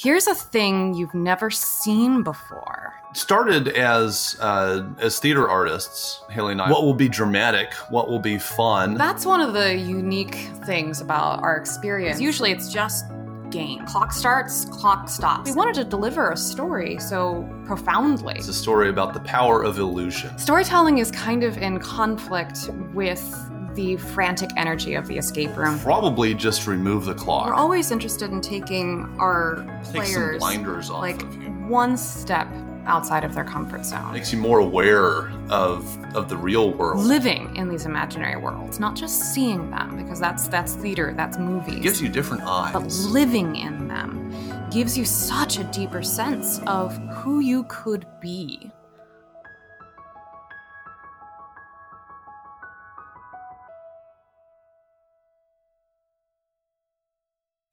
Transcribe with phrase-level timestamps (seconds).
[0.00, 2.94] here's a thing you've never seen before.
[3.12, 6.70] Started as uh, as theater artists, Haley and I.
[6.70, 7.72] What will be dramatic?
[7.90, 8.94] What will be fun?
[8.94, 12.20] That's one of the unique things about our experience.
[12.20, 13.06] Usually it's just
[13.50, 13.84] game.
[13.84, 15.50] Clock starts, clock stops.
[15.50, 18.34] We wanted to deliver a story so profoundly.
[18.36, 20.38] It's a story about the power of illusion.
[20.38, 25.78] Storytelling is kind of in conflict with the frantic energy of the escape room.
[25.80, 27.46] Probably just remove the clock.
[27.46, 31.48] We're always interested in taking our Take some players blinders off like of you.
[31.68, 32.48] one step
[32.86, 34.12] outside of their comfort zone.
[34.12, 37.04] Makes you more aware of of the real world.
[37.04, 41.76] Living in these imaginary worlds, not just seeing them, because that's that's theater, that's movies.
[41.76, 42.72] It gives you different eyes.
[42.72, 43.06] but eyes.
[43.06, 44.32] living in them
[44.70, 48.70] gives you such a deeper sense of who you could be.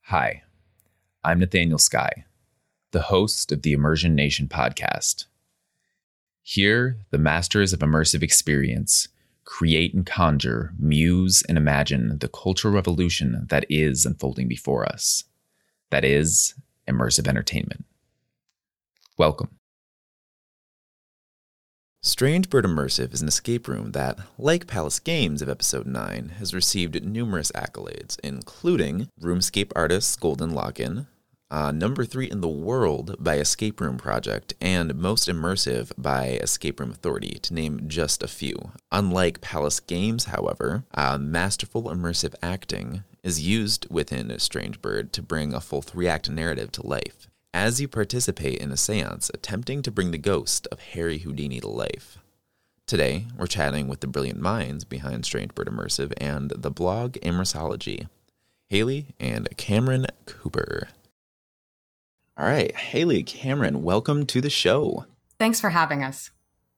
[0.09, 0.43] Hi,
[1.21, 2.23] I'm Nathaniel Sky,
[2.91, 5.25] the host of the Immersion Nation podcast.
[6.41, 9.09] Here, the masters of immersive experience
[9.43, 15.25] create and conjure, muse, and imagine the cultural revolution that is unfolding before us.
[15.89, 16.53] That is
[16.87, 17.83] immersive entertainment.
[19.17, 19.56] Welcome.
[22.03, 26.53] Strange Bird Immersive is an escape room that, like Palace Games of Episode 9, has
[26.53, 31.07] received numerous accolades, including Room Escape Artist's Golden Lock-In,
[31.49, 36.79] uh, number three in the world by Escape Room Project, and most immersive by Escape
[36.79, 38.71] Room Authority, to name just a few.
[38.91, 45.53] Unlike Palace Games, however, uh, masterful immersive acting is used within Strange Bird to bring
[45.53, 50.11] a full three-act narrative to life as you participate in a seance attempting to bring
[50.11, 52.17] the ghost of Harry Houdini to life.
[52.85, 58.07] Today, we're chatting with the brilliant minds behind Strange Bird Immersive and the blog Immersology,
[58.67, 60.89] Haley and Cameron Cooper.
[62.37, 65.05] All right, Haley, Cameron, welcome to the show.
[65.39, 66.31] Thanks for having us.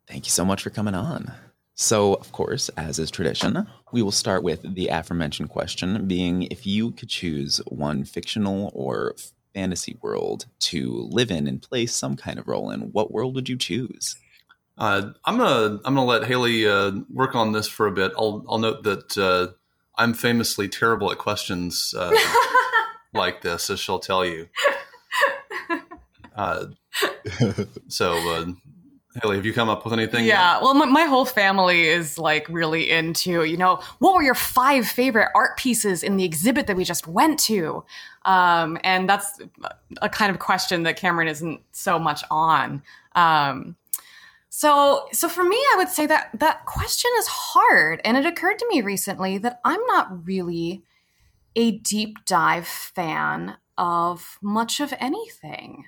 [0.07, 1.31] Thank you so much for coming on.
[1.75, 6.65] So, of course, as is tradition, we will start with the aforementioned question being if
[6.65, 9.15] you could choose one fictional or
[9.53, 13.49] fantasy world to live in and play some kind of role in, what world would
[13.49, 14.15] you choose?
[14.77, 18.13] Uh, I'm gonna I'm gonna let Haley uh, work on this for a bit.
[18.17, 19.53] I'll I'll note that uh,
[19.97, 22.15] I'm famously terrible at questions uh,
[23.13, 24.47] like this, as she'll tell you.
[26.33, 26.67] Uh,
[27.89, 28.45] so, uh,
[29.21, 30.23] Haley, have you come up with anything?
[30.23, 34.35] Yeah, well, my, my whole family is like really into, you know, what were your
[34.35, 37.83] five favorite art pieces in the exhibit that we just went to?
[38.25, 39.39] Um, and that's
[40.01, 42.83] a kind of question that Cameron isn't so much on.
[43.15, 43.75] Um,
[44.49, 48.59] so, so for me, I would say that that question is hard, and it occurred
[48.59, 50.83] to me recently that I'm not really
[51.55, 55.85] a deep dive fan of much of anything.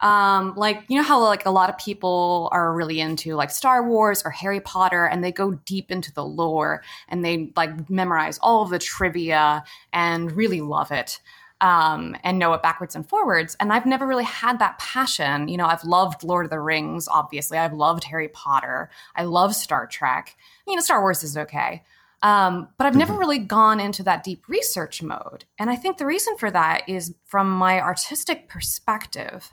[0.00, 3.86] Um like you know how like a lot of people are really into like star
[3.86, 8.38] wars or harry potter and they go deep into the lore and they like memorize
[8.38, 11.20] all of the trivia and really love it
[11.60, 15.56] um and know it backwards and forwards and i've never really had that passion you
[15.56, 19.86] know i've loved lord of the rings obviously i've loved harry potter i love star
[19.86, 21.82] trek you know star wars is okay
[22.22, 25.46] um, but I've never really gone into that deep research mode.
[25.58, 29.52] And I think the reason for that is from my artistic perspective.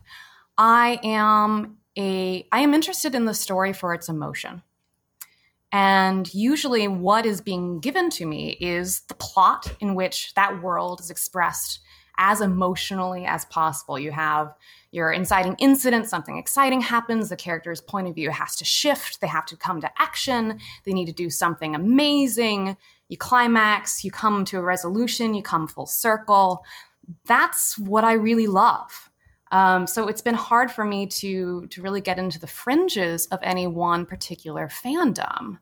[0.57, 4.63] I am a I am interested in the story for its emotion.
[5.71, 11.01] And usually what is being given to me is the plot in which that world
[11.01, 11.79] is expressed
[12.17, 13.99] as emotionally as possible.
[13.99, 14.53] You have
[14.91, 19.27] your inciting incident, something exciting happens, the character's point of view has to shift, they
[19.27, 22.77] have to come to action, they need to do something amazing.
[23.09, 26.63] You climax, you come to a resolution, you come full circle.
[27.25, 29.09] That's what I really love.
[29.51, 33.39] Um, so it's been hard for me to to really get into the fringes of
[33.43, 35.59] any one particular fandom.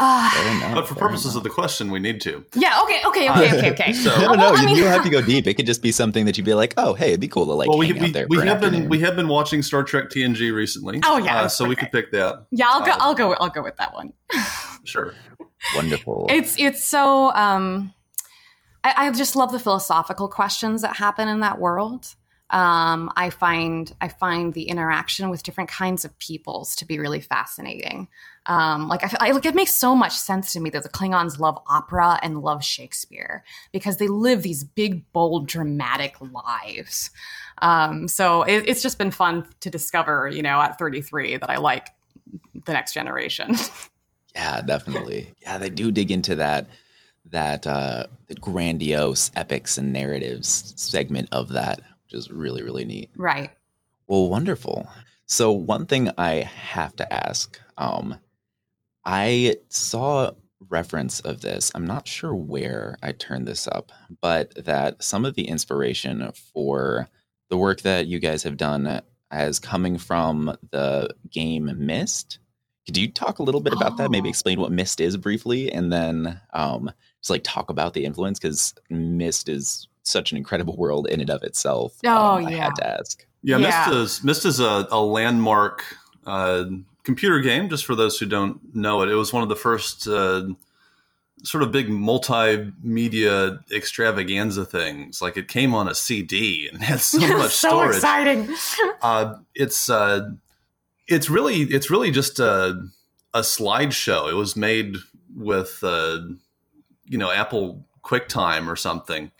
[0.00, 2.44] Uh, But for purposes of the question, we need to.
[2.54, 2.80] yeah.
[2.84, 3.00] Okay.
[3.06, 3.30] Okay.
[3.30, 3.58] Okay.
[3.58, 3.70] Okay.
[3.72, 3.92] Okay.
[4.04, 5.46] So- No, Well, no, I you, mean- you don't have to go deep.
[5.48, 7.52] It could just be something that you'd be like, oh, hey, it'd be cool to
[7.52, 8.26] like well, we hang we, out there.
[8.28, 11.00] we for an have been we have been watching Star Trek TNG recently.
[11.04, 12.46] Oh, yeah, uh, so we could pick that.
[12.50, 12.66] Yeah.
[12.68, 12.92] I'll go.
[12.92, 13.32] Uh, I'll go.
[13.34, 14.12] I'll go with that one.
[14.84, 15.12] Sure.
[15.74, 16.26] wonderful.
[16.30, 17.30] It's it's so.
[17.34, 17.92] Um,
[18.84, 22.14] I, I just love the philosophical questions that happen in that world.
[22.50, 27.20] Um, I find I find the interaction with different kinds of peoples to be really
[27.20, 28.08] fascinating.
[28.48, 31.38] Um, like I, I like it makes so much sense to me that the Klingons
[31.38, 37.10] love opera and love Shakespeare because they live these big, bold, dramatic lives.
[37.60, 41.58] Um, so it, it's just been fun to discover, you know, at 33 that I
[41.58, 41.88] like
[42.66, 43.54] the next generation.
[44.34, 45.34] Yeah, definitely.
[45.42, 46.68] Yeah, they do dig into that
[47.30, 48.04] that uh
[48.40, 53.10] grandiose epics and narratives segment of that which is really, really neat.
[53.16, 53.50] Right.
[54.06, 54.88] Well, wonderful.
[55.26, 58.16] So one thing I have to ask, um,
[59.10, 60.32] I saw
[60.68, 61.72] reference of this.
[61.74, 63.90] I'm not sure where I turned this up,
[64.20, 67.08] but that some of the inspiration for
[67.48, 69.00] the work that you guys have done
[69.30, 72.38] as coming from the game Myst.
[72.84, 74.10] Could you talk a little bit about that?
[74.10, 74.30] Maybe Oh.
[74.30, 76.90] explain what Myst is briefly, and then um,
[77.20, 81.30] just like talk about the influence because Myst is such an incredible world in and
[81.30, 81.94] of itself.
[82.04, 82.64] Oh, um, I yeah.
[82.64, 83.26] had to ask.
[83.42, 83.86] Yeah, Yeah.
[83.86, 85.82] Myst is Myst is a, a landmark
[86.26, 86.64] uh,
[87.08, 87.70] computer game.
[87.70, 90.46] Just for those who don't know it, it was one of the first uh,
[91.42, 95.22] sort of big multimedia extravaganza things.
[95.22, 97.96] Like it came on a CD and had so much so storage.
[97.96, 98.48] exciting.
[99.00, 100.28] Uh, it's uh,
[101.06, 102.84] it's really it's really just a
[103.32, 104.28] a slideshow.
[104.28, 104.96] It was made
[105.34, 106.18] with uh,
[107.06, 109.30] you know Apple QuickTime or something,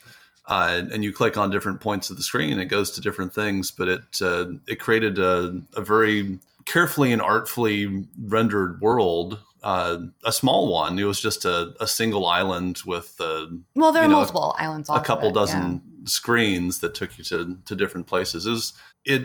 [0.47, 3.35] uh, and you click on different points of the screen, and it goes to different
[3.35, 3.73] things.
[3.73, 6.39] But it uh, it created a, a very
[6.69, 9.41] carefully and artfully rendered world.
[9.63, 10.99] Uh, a small one.
[10.99, 14.89] It was just a, a single island with uh, well, there are know, multiple islands.
[14.89, 16.05] a couple it, dozen yeah.
[16.05, 18.47] screens that took you to, to different places.
[18.47, 18.73] It was,
[19.05, 19.23] it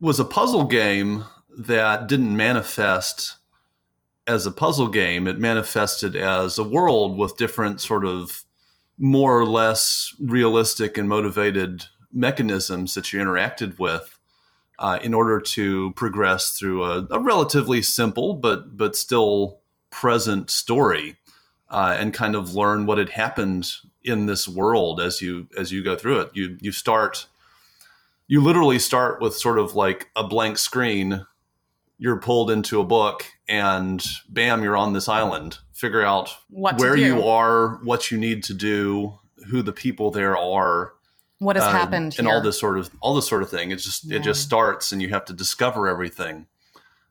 [0.00, 1.24] was a puzzle game
[1.58, 3.36] that didn't manifest
[4.26, 5.26] as a puzzle game.
[5.26, 8.44] It manifested as a world with different sort of
[8.96, 14.13] more or less realistic and motivated mechanisms that you interacted with
[14.78, 19.60] uh, in order to progress through a, a relatively simple but but still
[19.90, 21.16] present story
[21.70, 23.70] uh, and kind of learn what had happened
[24.02, 26.30] in this world as you as you go through it.
[26.34, 27.26] You you start
[28.26, 31.26] you literally start with sort of like a blank screen.
[31.98, 35.58] You're pulled into a book and bam, you're on this island.
[35.72, 39.18] Figure out What where you are, what you need to do,
[39.48, 40.94] who the people there are,
[41.44, 42.34] What has uh, happened and here?
[42.34, 43.70] all this sort of all this sort of thing.
[43.70, 44.16] It just Yeah.
[44.18, 46.46] it just starts, and you have to discover everything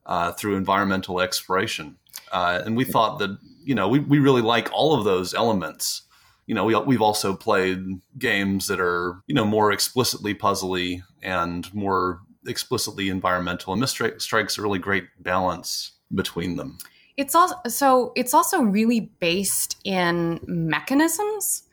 [0.06, 1.98] uh, through environmental exploration.
[2.32, 6.02] Uh, and we thought that you know we we really like all of those elements.
[6.46, 11.74] You know, we we've also played games that are you know more explicitly puzzly and
[11.74, 16.78] more explicitly environmental, and this stri- strikes a really great balance between them.
[17.16, 21.64] It's also so it's also really based in mechanisms,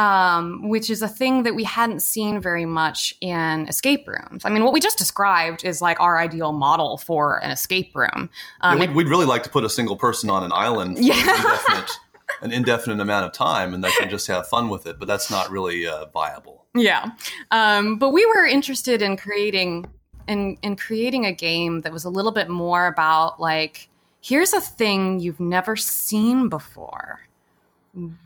[0.00, 4.44] um, which is a thing that we hadn't seen very much in escape rooms.
[4.46, 8.30] I mean, what we just described is like our ideal model for an escape room.
[8.62, 11.02] Um, Yeah, we'd, we'd really like to put a single person on an island for
[11.02, 11.14] Yeah.
[11.14, 11.90] an, indefinite,
[12.42, 14.98] an indefinite amount of time, and they can just have fun with it.
[14.98, 16.64] But that's not really uh, viable.
[16.74, 17.10] Yeah.
[17.50, 19.86] Um, but we were interested in creating
[20.28, 23.88] in in creating a game that was a little bit more about like
[24.22, 27.20] here's a thing you've never seen before.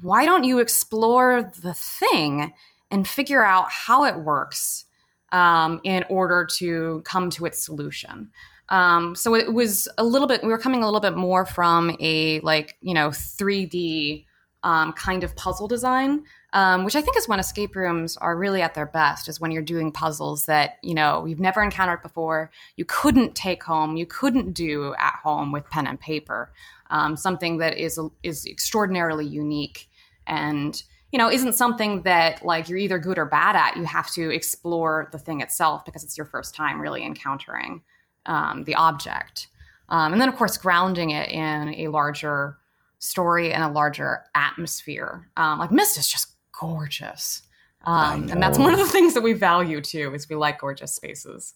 [0.02, 2.52] Why don't you explore the thing
[2.90, 4.84] and figure out how it works
[5.32, 8.30] um, in order to come to its solution?
[8.68, 10.42] Um, so it was a little bit.
[10.42, 14.24] We were coming a little bit more from a like you know 3D
[14.62, 16.24] um, kind of puzzle design
[16.54, 19.50] um, which I think is when escape rooms are really at their best, is when
[19.50, 24.06] you're doing puzzles that you know you've never encountered before, you couldn't take home, you
[24.06, 26.52] couldn't do at home with pen and paper,
[26.90, 29.90] um, something that is is extraordinarily unique
[30.28, 33.76] and you know isn't something that like you're either good or bad at.
[33.76, 37.82] You have to explore the thing itself because it's your first time really encountering
[38.26, 39.48] um, the object,
[39.88, 42.58] um, and then of course grounding it in a larger
[43.00, 45.28] story and a larger atmosphere.
[45.36, 47.42] Um, like Myst is just gorgeous.
[47.84, 50.94] Um, and that's one of the things that we value too, is we like gorgeous
[50.94, 51.54] spaces.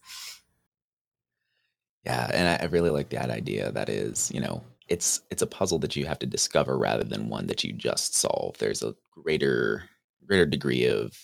[2.05, 3.73] Yeah, and I, really like that idea.
[3.73, 7.29] That is, you know, it's it's a puzzle that you have to discover rather than
[7.29, 8.57] one that you just solve.
[8.59, 9.85] There's a greater
[10.27, 11.17] greater degree of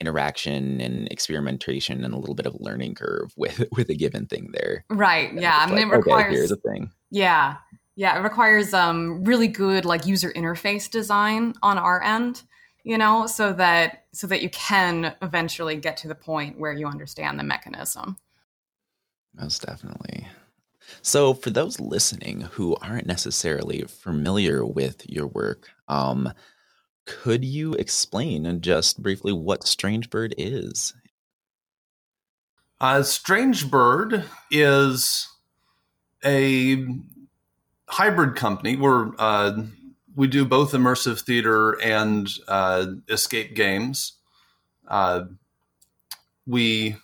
[0.00, 4.50] interaction and experimentation and a little bit of learning curve with with a given thing
[4.52, 4.84] there.
[4.90, 5.32] Right.
[5.34, 5.58] Yeah.
[5.58, 6.26] I mean, like, it requires.
[6.26, 6.90] okay, here's a thing.
[7.10, 7.56] yeah.
[7.94, 8.18] Yeah.
[8.18, 12.42] It requires um, really good like user interface design on our end,
[12.84, 16.86] you know, so that so that you can eventually get to the point where you
[16.86, 18.16] understand the mechanism.
[19.34, 20.26] Most definitely.
[21.00, 26.32] So, for those listening who aren't necessarily familiar with your work, um,
[27.06, 30.94] could you explain just briefly what Strange Bird is?
[32.80, 35.28] Uh, Strange Bird is
[36.24, 36.84] a
[37.88, 38.76] hybrid company.
[38.76, 39.62] We're uh,
[40.14, 44.14] we do both immersive theater and uh, escape games.
[44.86, 45.24] Uh,
[46.46, 46.96] we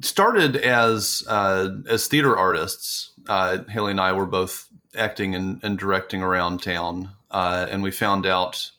[0.00, 3.12] started as uh, as theater artists.
[3.28, 4.66] Uh, Haley and I were both
[4.96, 8.70] acting and, and directing around town, uh, and we found out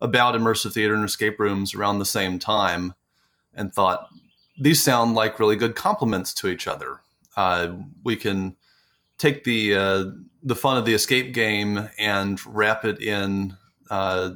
[0.00, 2.94] about immersive theater and escape rooms around the same time.
[3.54, 4.08] and thought
[4.60, 7.00] these sound like really good complements to each other.
[7.36, 8.56] Uh, we can
[9.16, 9.74] take the
[10.48, 13.54] the fun of the escape game and wrap it in
[13.90, 14.30] uh,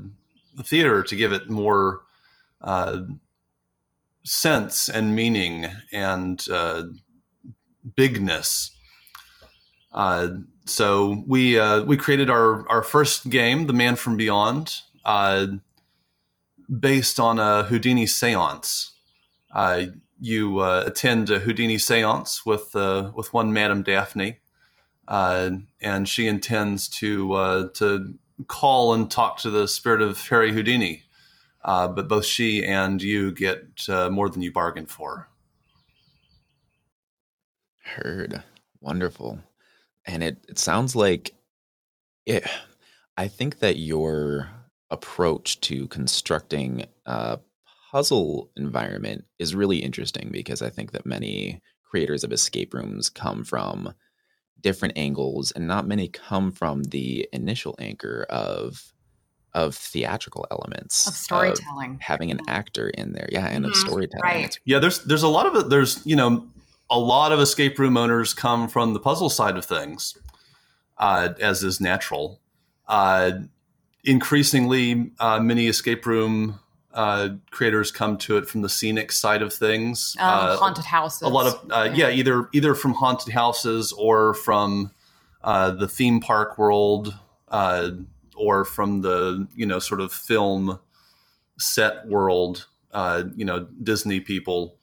[0.55, 2.03] the theater to give it more
[2.61, 3.01] uh,
[4.23, 6.83] sense and meaning and uh,
[7.97, 8.71] bigness.
[9.93, 10.29] Uh,
[10.67, 15.47] so we uh, we created our our first game, The Man from Beyond, uh,
[16.79, 18.91] based on a Houdini séance.
[20.25, 22.75] You attend a Houdini séance with
[23.15, 24.39] with one Madame Daphne,
[25.09, 28.15] Uh, and she intends to uh, to
[28.47, 31.03] call and talk to the spirit of Harry Houdini.
[31.65, 35.29] Uh, but both she and you get more than you bargained for.
[37.85, 38.43] Heard.
[38.81, 39.39] Wonderful.
[40.05, 41.35] And it, it sounds like
[42.27, 42.45] it
[43.17, 44.51] I think that your
[44.91, 47.39] approach to constructing a
[47.91, 53.45] puzzle environment is really interesting because I think that many creators of escape rooms come
[53.45, 53.95] from
[54.63, 58.93] different angles and not many come from the initial anchor of
[59.55, 63.73] of theatrical elements of storytelling of having an actor in there yeah and mm-hmm.
[63.73, 64.59] of storytelling right.
[64.65, 66.47] yeah there's there's a lot of it there's you know
[66.93, 70.17] a lot of escape room owners come from the puzzle side of things,
[70.99, 72.39] uh, as is natural.
[72.87, 73.33] Uh,
[74.05, 76.61] increasingly, uh, many escape room
[76.95, 80.17] uh, creators come to it from the scenic side of things.
[80.19, 81.23] Um, uh, haunted houses.
[81.23, 82.09] A lot of uh, yeah.
[82.09, 82.15] yeah.
[82.15, 84.91] either either from haunted houses or from
[85.43, 87.15] the theme park world,
[88.37, 90.79] or from the you know sort of film
[91.59, 92.67] set world.
[93.37, 94.79] you know, Disney people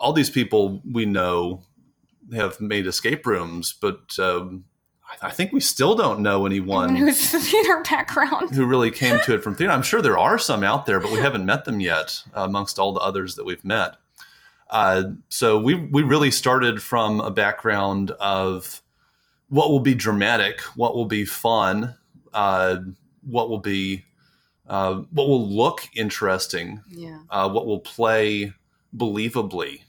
[0.00, 1.62] all these people we know
[2.32, 4.64] have made escape rooms, but um,
[5.22, 9.42] I think we still don't know anyone who's theater background who really came to it
[9.42, 9.72] from theater.
[9.72, 12.78] I'm sure there are some out there, but we haven't met them yet uh, amongst
[12.78, 13.96] all the others that we've met.
[14.70, 18.82] Uh, so we we really started from a background of
[19.48, 21.96] what will be dramatic, what will be fun,
[22.32, 22.76] uh,
[23.22, 24.04] what will be
[24.68, 27.18] uh, what will look interesting, yeah.
[27.28, 28.52] Uh, what will play
[28.96, 29.82] believably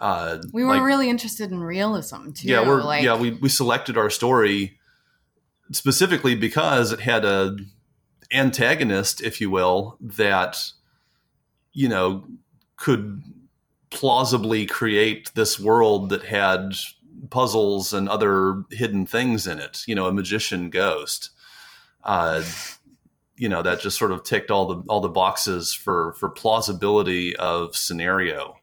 [0.00, 2.48] uh, we were like, really interested in realism too.
[2.48, 4.78] Yeah, we're like, yeah we we selected our story
[5.72, 7.56] specifically because it had a
[8.32, 10.72] antagonist, if you will, that
[11.72, 12.24] you know
[12.76, 13.22] could
[13.90, 16.74] plausibly create this world that had
[17.30, 19.84] puzzles and other hidden things in it.
[19.86, 21.30] You know, a magician ghost.
[22.02, 22.42] Uh,
[23.36, 27.34] you know that just sort of ticked all the all the boxes for for plausibility
[27.36, 28.56] of scenario.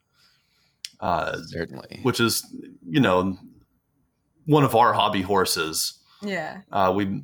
[1.01, 1.99] Uh, Certainly.
[2.03, 2.45] Which is,
[2.87, 3.37] you know,
[4.45, 5.99] one of our hobby horses.
[6.21, 6.61] Yeah.
[6.71, 7.23] Uh, we,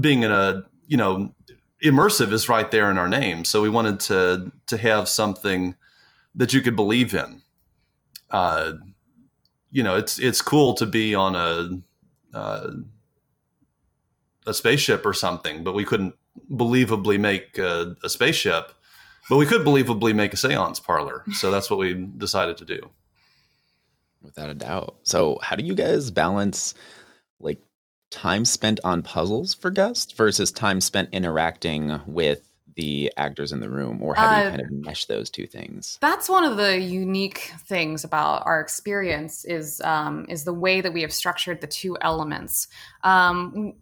[0.00, 1.34] being in a, you know,
[1.84, 3.44] immersive is right there in our name.
[3.44, 5.74] So we wanted to to have something
[6.34, 7.42] that you could believe in.
[8.30, 8.72] Uh,
[9.70, 12.70] you know, it's it's cool to be on a uh,
[14.46, 16.14] a spaceship or something, but we couldn't
[16.50, 18.72] believably make a, a spaceship.
[19.28, 21.24] But we could believably make a seance parlor.
[21.32, 22.90] So that's what we decided to do.
[24.26, 24.96] Without a doubt.
[25.04, 26.74] So, how do you guys balance
[27.38, 27.62] like
[28.10, 32.42] time spent on puzzles for guests versus time spent interacting with
[32.74, 34.02] the actors in the room?
[34.02, 35.98] Or how do you uh, kind of mesh those two things?
[36.00, 40.92] that's one of the unique things about our experience is um, is the way that
[40.92, 42.66] we have structured the two elements.
[43.04, 43.74] Um,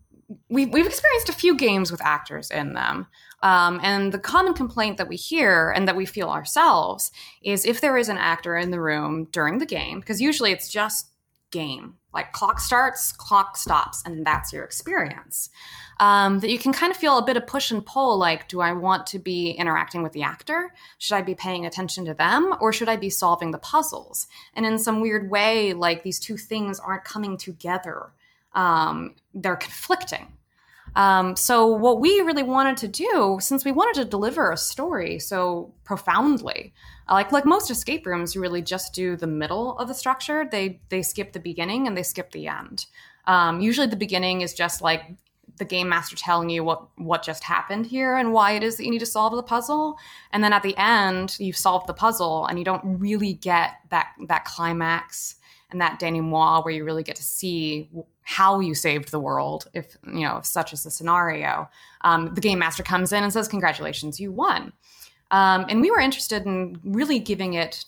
[0.48, 3.06] we, we've experienced a few games with actors in them
[3.43, 7.12] um, and the common complaint that we hear and that we feel ourselves
[7.43, 10.69] is if there is an actor in the room during the game, because usually it's
[10.69, 11.09] just
[11.50, 15.50] game, like clock starts, clock stops, and that's your experience.
[16.00, 18.61] Um, that you can kind of feel a bit of push and pull like, do
[18.61, 20.75] I want to be interacting with the actor?
[20.99, 22.55] Should I be paying attention to them?
[22.61, 24.26] Or should I be solving the puzzles?
[24.55, 28.11] And in some weird way, like these two things aren't coming together.
[28.55, 30.33] Um, they're conflicting.
[30.96, 35.18] Um, so what we really wanted to do, since we wanted to deliver a story
[35.18, 36.72] so profoundly,
[37.10, 40.46] like like most escape rooms, you really just do the middle of the structure.
[40.50, 42.86] They they skip the beginning and they skip the end.
[43.26, 45.02] Um, usually, the beginning is just like
[45.58, 48.84] the game master telling you what what just happened here and why it is that
[48.84, 49.96] you need to solve the puzzle
[50.32, 54.08] and then at the end you've solved the puzzle and you don't really get that
[54.26, 55.36] that climax
[55.75, 57.90] and that denouement where you really get to see
[58.23, 61.69] how you saved the world, if you know, if such is the scenario.
[62.02, 64.73] Um, the game master comes in and says, "Congratulations, you won."
[65.33, 67.85] Um, and we were interested in really giving it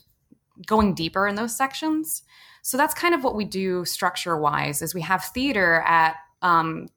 [0.66, 2.24] going deeper in those sections.
[2.62, 4.82] So that's kind of what we do structure wise.
[4.82, 6.88] Is we have theater at um,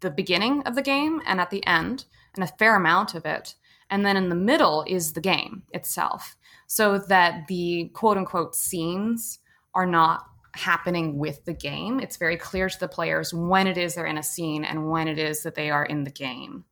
[0.00, 3.54] the beginning of the game and at the end, and a fair amount of it.
[3.90, 6.36] And then in the middle is the game itself,
[6.66, 9.40] so that the quote unquote scenes
[9.74, 10.24] are not
[10.54, 12.00] happening with the game.
[12.00, 15.08] It's very clear to the players when it is they're in a scene and when
[15.08, 16.64] it is that they are in the game.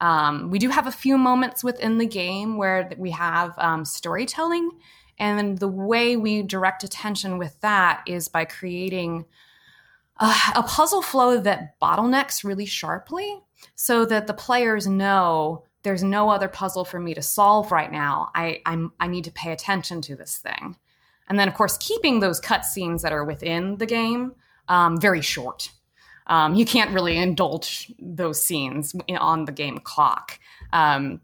[0.00, 4.70] Um, we do have a few moments within the game where we have um, storytelling,
[5.18, 9.26] and the way we direct attention with that is by creating
[10.18, 13.40] a, a puzzle flow that bottlenecks really sharply
[13.74, 18.30] so that the players know there's no other puzzle for me to solve right now.
[18.34, 20.76] I, I'm, I need to pay attention to this thing.
[21.30, 24.32] And then, of course, keeping those cutscenes that are within the game
[24.68, 25.70] um, very short.
[26.26, 30.38] Um, you can't really indulge those scenes on the game clock.
[30.72, 31.22] Um,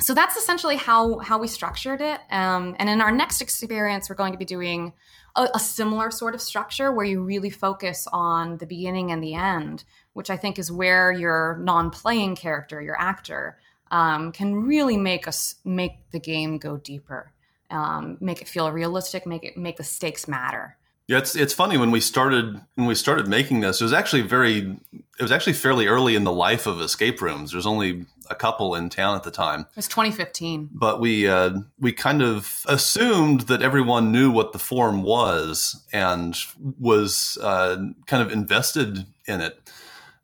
[0.00, 2.20] so that's essentially how how we structured it.
[2.30, 4.94] Um, and in our next experience, we're going to be doing
[5.36, 9.34] a, a, similar sort of structure where you really focus on the beginning and the
[9.34, 13.58] end, which I think is where your non-playing character, your actor,
[13.90, 17.32] um, can really make us make the game go deeper,
[17.70, 20.76] um, make it feel realistic, make it make the stakes matter.
[21.10, 23.80] Yeah, it's it's funny when we started when we started making this.
[23.80, 27.50] It was actually very it was actually fairly early in the life of escape rooms.
[27.50, 29.66] There's only a couple in town at the time.
[29.76, 30.70] It's 2015.
[30.72, 36.36] But we uh, we kind of assumed that everyone knew what the form was and
[36.78, 39.58] was uh, kind of invested in it.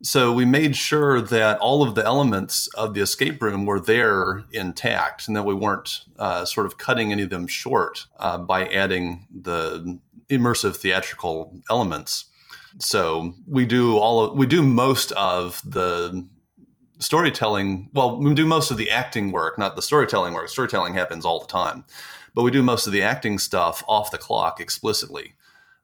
[0.03, 4.43] So we made sure that all of the elements of the escape room were there
[4.51, 8.67] intact, and that we weren't uh, sort of cutting any of them short uh, by
[8.67, 9.99] adding the
[10.29, 12.25] immersive theatrical elements.
[12.79, 16.27] So we do all of, we do most of the
[16.99, 17.89] storytelling.
[17.93, 20.49] Well, we do most of the acting work, not the storytelling work.
[20.49, 21.85] Storytelling happens all the time,
[22.35, 25.33] but we do most of the acting stuff off the clock explicitly.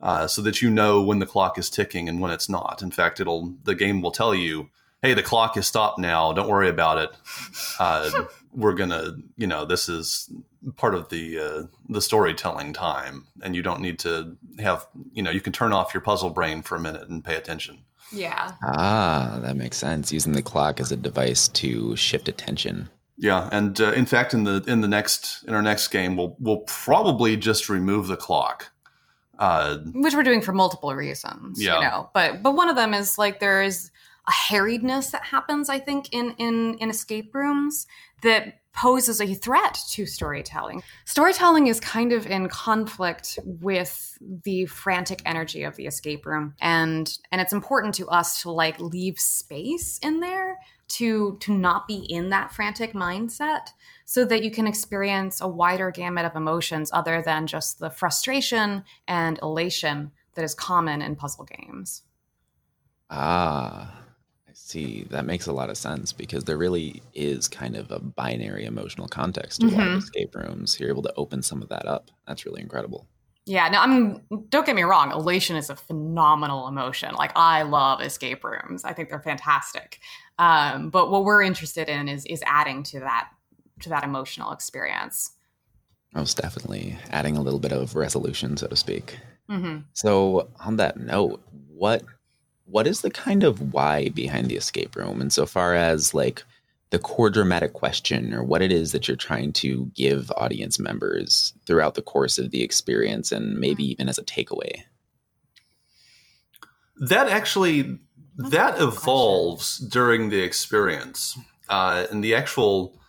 [0.03, 2.81] Uh, so that you know when the clock is ticking and when it's not.
[2.81, 4.69] In fact, it'll the game will tell you,
[5.01, 6.33] "Hey, the clock is stopped now.
[6.33, 7.09] Don't worry about it.
[7.79, 10.29] Uh, we're gonna, you know, this is
[10.75, 15.31] part of the uh, the storytelling time, and you don't need to have you know
[15.31, 17.79] you can turn off your puzzle brain for a minute and pay attention.
[18.11, 18.51] Yeah.
[18.61, 20.11] Ah, that makes sense.
[20.11, 22.89] Using the clock as a device to shift attention.
[23.17, 26.35] Yeah, and uh, in fact, in the in the next in our next game, we'll
[26.39, 28.72] we'll probably just remove the clock.
[29.39, 31.75] Uh, Which we're doing for multiple reasons, yeah.
[31.75, 32.09] you know.
[32.13, 33.91] But but one of them is like there is
[34.27, 37.87] a harriedness that happens, I think, in in in escape rooms
[38.21, 40.81] that poses a threat to storytelling.
[41.05, 47.17] Storytelling is kind of in conflict with the frantic energy of the escape room and
[47.31, 51.97] and it's important to us to like leave space in there to to not be
[52.09, 53.67] in that frantic mindset
[54.05, 58.83] so that you can experience a wider gamut of emotions other than just the frustration
[59.07, 62.03] and elation that is common in puzzle games.
[63.09, 64.01] Ah,
[64.47, 67.99] I see, that makes a lot of sense because there really is kind of a
[67.99, 69.79] binary emotional context to mm-hmm.
[69.79, 70.79] a lot of escape rooms.
[70.79, 72.09] You're able to open some of that up.
[72.27, 73.07] That's really incredible.
[73.45, 75.11] Yeah, no, I'm don't get me wrong.
[75.11, 77.13] Elation is a phenomenal emotion.
[77.15, 78.85] Like, I love escape rooms.
[78.85, 79.99] I think they're fantastic.
[80.39, 83.29] Um, but what we're interested in is is adding to that
[83.83, 85.31] to that emotional experience.
[86.13, 89.17] Most definitely, adding a little bit of resolution, so to speak.
[89.49, 89.79] Mm-hmm.
[89.93, 92.03] So, on that note, what
[92.65, 96.43] what is the kind of why behind the escape room insofar as like
[96.91, 101.53] the core dramatic question or what it is that you're trying to give audience members
[101.65, 103.91] throughout the course of the experience and maybe mm-hmm.
[103.91, 104.83] even as a takeaway
[106.97, 107.99] that actually
[108.37, 111.37] that evolves during the experience
[111.69, 112.99] uh, and the actual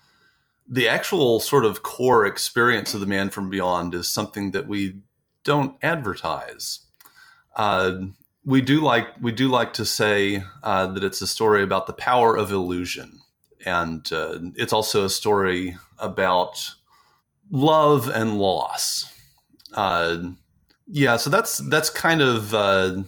[0.69, 5.01] the actual sort of core experience of the man from beyond is something that we
[5.45, 6.81] don't advertise
[7.57, 8.01] uh,
[8.45, 11.93] we do like we do like to say uh, that it's a story about the
[11.93, 13.21] power of illusion,
[13.65, 16.71] and uh, it's also a story about
[17.51, 19.11] love and loss.
[19.73, 20.19] Uh,
[20.87, 23.03] yeah, so that's that's kind of uh,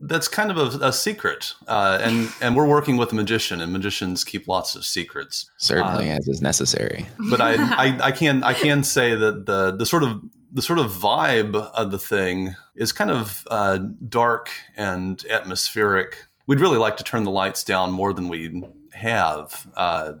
[0.00, 3.72] that's kind of a, a secret, uh, and and we're working with a magician, and
[3.72, 5.50] magicians keep lots of secrets.
[5.56, 7.06] Certainly, uh, as is necessary.
[7.30, 10.20] But I, I I can I can say that the the sort of
[10.52, 13.78] the sort of vibe of the thing is kind of uh,
[14.08, 16.24] dark and atmospheric.
[16.46, 20.12] We'd really like to turn the lights down more than we have, uh,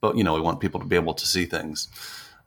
[0.00, 1.88] but you know we want people to be able to see things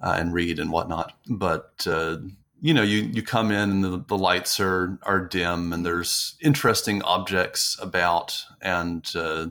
[0.02, 1.14] uh, and read and whatnot.
[1.28, 2.18] But uh,
[2.64, 6.36] you know, you you come in and the, the, lights are are dim and there's
[6.42, 9.48] interesting objects about and uh,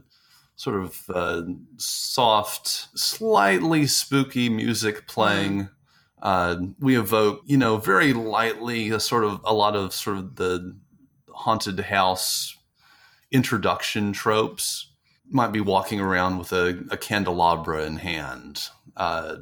[0.57, 1.43] sort of uh,
[1.77, 2.67] soft,
[2.99, 5.53] slightly spooky music playing.
[5.61, 5.75] Mm-hmm
[6.23, 10.37] uh, we evoke, you know, very lightly a sort of a lot of sort of
[10.37, 10.77] the
[11.31, 12.57] haunted house
[13.33, 14.93] introduction tropes.
[15.29, 19.37] Might be walking around with a, a candelabra in hand, Uh,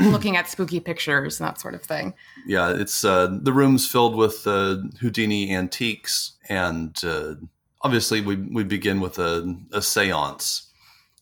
[0.00, 2.14] looking at spooky pictures and that sort of thing.
[2.46, 7.34] Yeah, it's uh, the room's filled with uh, Houdini antiques, and uh,
[7.82, 10.66] obviously we we begin with a, a séance.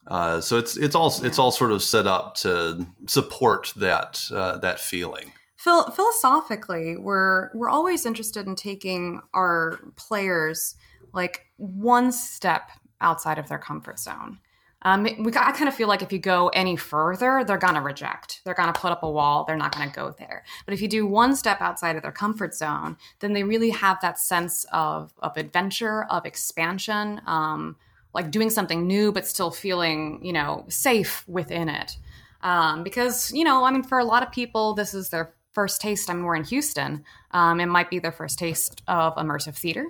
[0.06, 4.56] Uh, so it's it's all it's all sort of set up to support that uh,
[4.58, 5.32] that feeling.
[5.56, 10.76] Phil- philosophically, we're we're always interested in taking our players
[11.12, 14.38] like one step outside of their comfort zone.
[14.82, 17.80] Um, we, I kind of feel like if you go any further, they're going to
[17.80, 18.42] reject.
[18.44, 19.44] They're going to put up a wall.
[19.44, 20.44] They're not going to go there.
[20.64, 23.98] But if you do one step outside of their comfort zone, then they really have
[24.02, 27.76] that sense of, of adventure, of expansion, um,
[28.14, 31.96] like doing something new, but still feeling, you know, safe within it.
[32.42, 35.80] Um, because, you know, I mean, for a lot of people, this is their first
[35.80, 36.08] taste.
[36.08, 37.04] I mean, we're in Houston.
[37.32, 39.86] Um, it might be their first taste of immersive theater.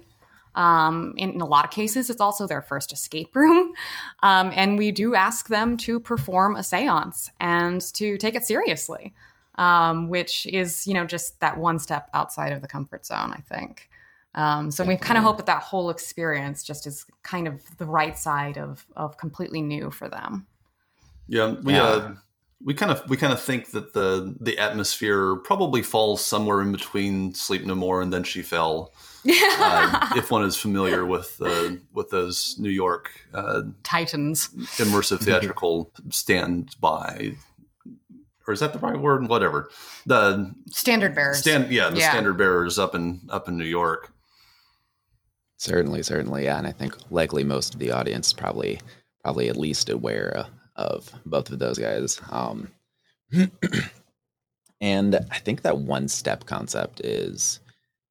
[0.58, 3.72] Um, in, in, a lot of cases, it's also their first escape room.
[4.20, 9.14] Um, and we do ask them to perform a seance and to take it seriously,
[9.54, 13.40] um, which is, you know, just that one step outside of the comfort zone, I
[13.42, 13.88] think.
[14.34, 17.86] Um, so we kind of hope that that whole experience just is kind of the
[17.86, 20.48] right side of, of completely new for them.
[21.28, 21.82] Yeah, we yeah.
[21.84, 22.14] Uh,
[22.64, 26.72] we kind of we kind of think that the the atmosphere probably falls somewhere in
[26.72, 28.92] between Sleep No More and Then She Fell
[29.28, 35.92] uh, if one is familiar with uh, with those New York uh, Titans immersive theatrical
[36.10, 37.36] standby,
[38.46, 39.28] or is that the right word?
[39.28, 39.70] Whatever
[40.06, 41.38] the standard bearers.
[41.38, 42.10] Stand, yeah, the yeah.
[42.10, 44.12] standard bearers up in up in New York.
[45.58, 48.80] Certainly, certainly, yeah, and I think likely most of the audience probably
[49.22, 50.46] probably at least aware
[50.78, 52.20] of both of those guys.
[52.30, 52.70] Um,
[54.80, 57.60] and I think that one step concept is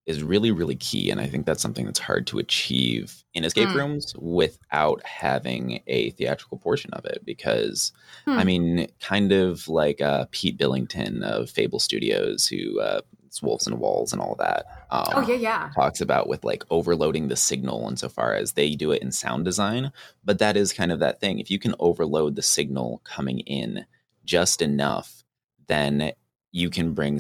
[0.08, 3.68] is really really key and i think that's something that's hard to achieve in escape
[3.68, 3.76] mm.
[3.76, 7.92] rooms without having a theatrical portion of it because
[8.26, 8.38] mm.
[8.38, 13.02] i mean kind of like uh, pete billington of fable studios who uh,
[13.42, 17.28] wolves and walls and all that um, oh yeah yeah talks about with like overloading
[17.28, 19.92] the signal insofar as they do it in sound design
[20.24, 23.86] but that is kind of that thing if you can overload the signal coming in
[24.26, 25.24] just enough
[25.68, 26.12] then
[26.52, 27.20] you can bring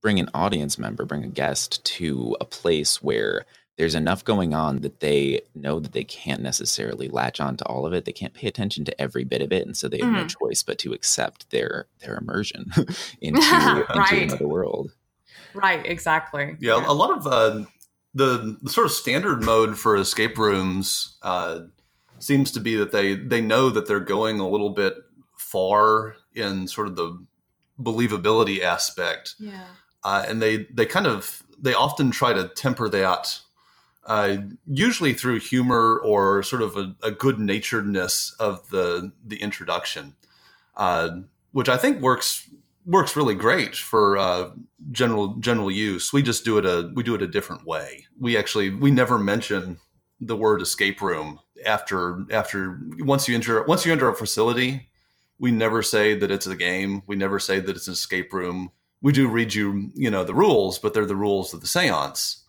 [0.00, 3.44] bring an audience member, bring a guest to a place where
[3.76, 7.86] there's enough going on that they know that they can't necessarily latch on to all
[7.86, 8.04] of it.
[8.04, 10.16] They can't pay attention to every bit of it, and so they have mm-hmm.
[10.22, 12.72] no choice but to accept their their immersion
[13.20, 14.12] into, right.
[14.12, 14.92] into another world.
[15.54, 15.84] Right.
[15.84, 16.56] Exactly.
[16.60, 16.84] Yeah, yeah.
[16.86, 17.64] a lot of uh,
[18.14, 21.60] the, the sort of standard mode for escape rooms uh,
[22.18, 24.94] seems to be that they they know that they're going a little bit
[25.36, 27.24] far in sort of the
[27.80, 29.34] believability aspect.
[29.38, 29.66] Yeah
[30.04, 33.40] uh, and they they kind of they often try to temper that
[34.06, 40.14] uh, usually through humor or sort of a, a good naturedness of the the introduction,
[40.76, 41.10] uh,
[41.52, 42.48] which I think works
[42.88, 44.50] works really great for uh,
[44.90, 46.12] general general use.
[46.12, 48.06] We just do it a we do it a different way.
[48.18, 49.78] We actually we never mention
[50.20, 54.88] the word escape room after after once you enter once you enter a facility.
[55.38, 57.02] We never say that it's a game.
[57.06, 60.34] We never say that it's an escape room we do read you, you know, the
[60.34, 62.44] rules, but they're the rules of the seance.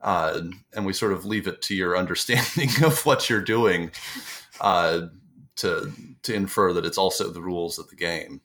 [0.00, 0.40] Uh,
[0.72, 3.90] and we sort of leave it to your understanding of what you're doing
[4.60, 5.02] uh,
[5.56, 8.40] to to infer that it's also the rules of the game.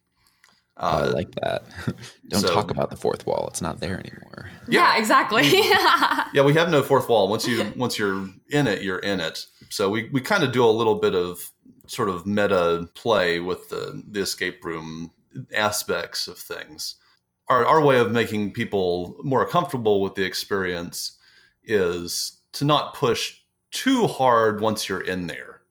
[0.78, 1.64] Uh, I like that.
[2.30, 4.50] Don't so, talk about the fourth wall; it's not there anymore.
[4.68, 5.44] Yeah, yeah exactly.
[6.34, 7.28] yeah, we have no fourth wall.
[7.28, 9.46] Once you once you're in it, you're in it.
[9.70, 11.52] So we we kind of do a little bit of
[11.88, 15.12] sort of meta play with the the escape room
[15.54, 16.96] aspects of things
[17.48, 21.18] our, our way of making people more comfortable with the experience
[21.64, 23.40] is to not push
[23.72, 25.62] too hard once you're in there.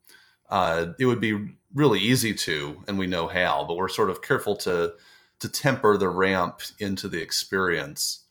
[0.49, 4.23] Uh, it would be really easy to, and we know how, but we're sort of
[4.23, 4.95] careful to
[5.41, 8.25] to temper the ramp into the experience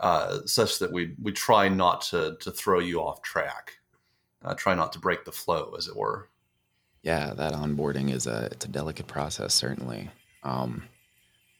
[0.00, 3.78] uh, such that we we try not to to throw you off track.
[4.44, 6.28] Uh, try not to break the flow, as it were.
[7.02, 10.10] Yeah, that onboarding is a it's a delicate process, certainly.
[10.42, 10.84] Um,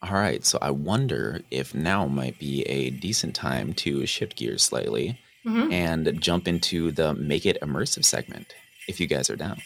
[0.03, 4.63] all right, so I wonder if now might be a decent time to shift gears
[4.63, 5.73] slightly mm-hmm.
[5.73, 8.55] and jump into the make it immersive segment,
[8.89, 9.59] if you guys are down.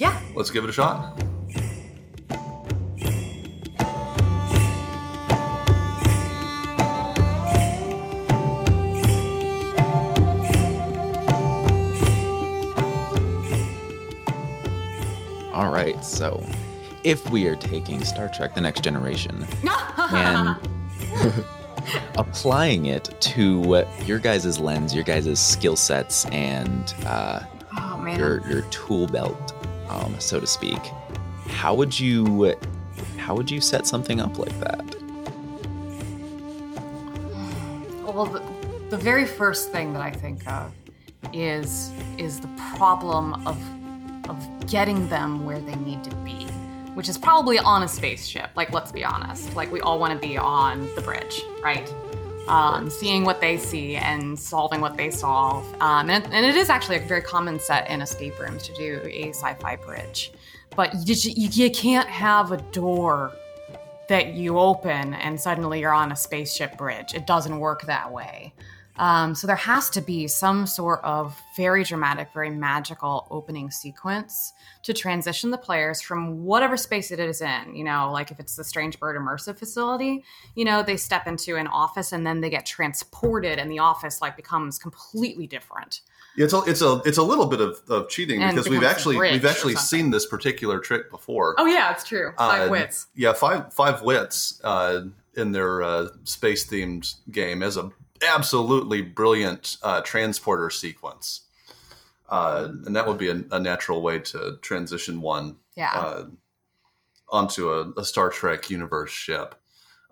[0.00, 0.18] Yeah.
[0.34, 1.22] Let's give it a shot.
[15.52, 16.42] All right, so
[17.04, 19.46] if we are taking Star Trek The Next Generation
[19.98, 20.56] and
[22.16, 27.40] applying it to your guys' lens, your guys' skill sets, and uh,
[27.78, 29.52] oh, your, your tool belt,
[29.90, 30.78] um, so to speak,
[31.48, 32.54] how would you
[33.16, 34.96] how would you set something up like that?
[38.04, 38.42] Well, the,
[38.90, 40.72] the very first thing that I think of
[41.32, 43.58] is is the problem of
[44.28, 46.44] of getting them where they need to be,
[46.94, 48.50] which is probably on a spaceship.
[48.54, 49.56] Like, let's be honest.
[49.56, 51.92] Like, we all want to be on the bridge, right?
[52.50, 55.64] Um, seeing what they see and solving what they solve.
[55.80, 59.00] Um, and, and it is actually a very common set in escape rooms to do
[59.04, 60.32] a sci-fi bridge,
[60.74, 63.32] but you, you, you can't have a door
[64.08, 67.14] that you open and suddenly you're on a spaceship bridge.
[67.14, 68.52] It doesn't work that way.
[69.00, 74.52] Um, so there has to be some sort of very dramatic, very magical opening sequence
[74.82, 77.74] to transition the players from whatever space it is in.
[77.74, 80.22] You know, like if it's the Strange Bird immersive facility,
[80.54, 84.20] you know, they step into an office and then they get transported, and the office
[84.20, 86.02] like becomes completely different.
[86.36, 88.84] Yeah, it's a it's a it's a little bit of, of cheating And because we've
[88.84, 91.54] actually we've actually seen this particular trick before.
[91.56, 92.34] Oh yeah, it's true.
[92.36, 93.06] Five Uh, wits.
[93.14, 97.90] Yeah, five five wits uh, in their uh, space themed game as a
[98.26, 101.42] absolutely brilliant uh, transporter sequence,
[102.28, 105.92] uh, and that would be a, a natural way to transition one Yeah.
[105.94, 106.24] uh,
[107.28, 109.54] onto a, a Star Trek universe ship.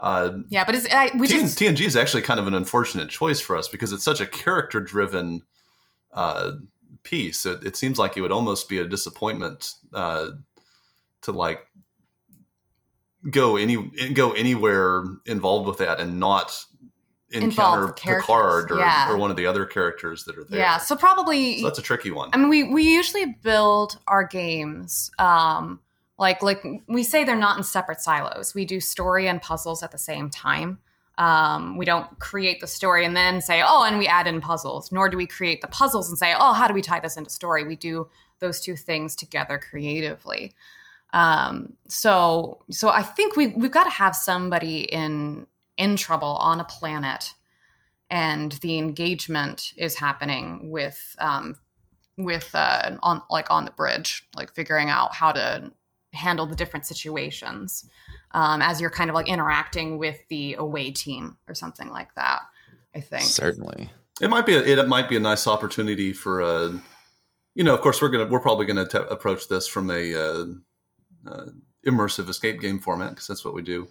[0.00, 3.08] Uh, yeah, but it's I, we TN- just TNG is actually kind of an unfortunate
[3.08, 5.42] choice for us because it's such a character driven
[6.12, 6.52] uh,
[7.02, 7.44] piece.
[7.44, 10.28] It, it seems like it would almost be a disappointment uh,
[11.22, 11.66] to like
[13.28, 13.76] go any
[14.14, 16.64] go anywhere involved with that and not
[17.30, 19.10] encounter Picard or, yeah.
[19.10, 20.58] or one of the other characters that are there.
[20.58, 20.78] yeah.
[20.78, 22.30] So probably So that's a tricky one.
[22.32, 25.80] I mean, we we usually build our games um,
[26.18, 28.54] like like we say they're not in separate silos.
[28.54, 30.78] We do story and puzzles at the same time.
[31.16, 34.92] Um, we don't create the story and then say, oh, and we add in puzzles.
[34.92, 37.30] Nor do we create the puzzles and say, oh, how do we tie this into
[37.30, 37.64] story?
[37.64, 40.54] We do those two things together creatively.
[41.12, 45.46] Um, so so I think we we've got to have somebody in
[45.78, 47.32] in trouble on a planet,
[48.10, 51.56] and the engagement is happening with um,
[52.18, 55.72] with uh, on like on the bridge, like figuring out how to
[56.12, 57.88] handle the different situations
[58.32, 62.40] um, as you're kind of like interacting with the away team or something like that.
[62.94, 63.22] I think.
[63.22, 63.90] Certainly.
[64.20, 66.80] It might be a, it might be a nice opportunity for a
[67.54, 70.44] you know of course we're gonna we're probably gonna t- approach this from a uh,
[71.30, 71.46] uh,
[71.86, 73.86] immersive escape game format because that's what we do.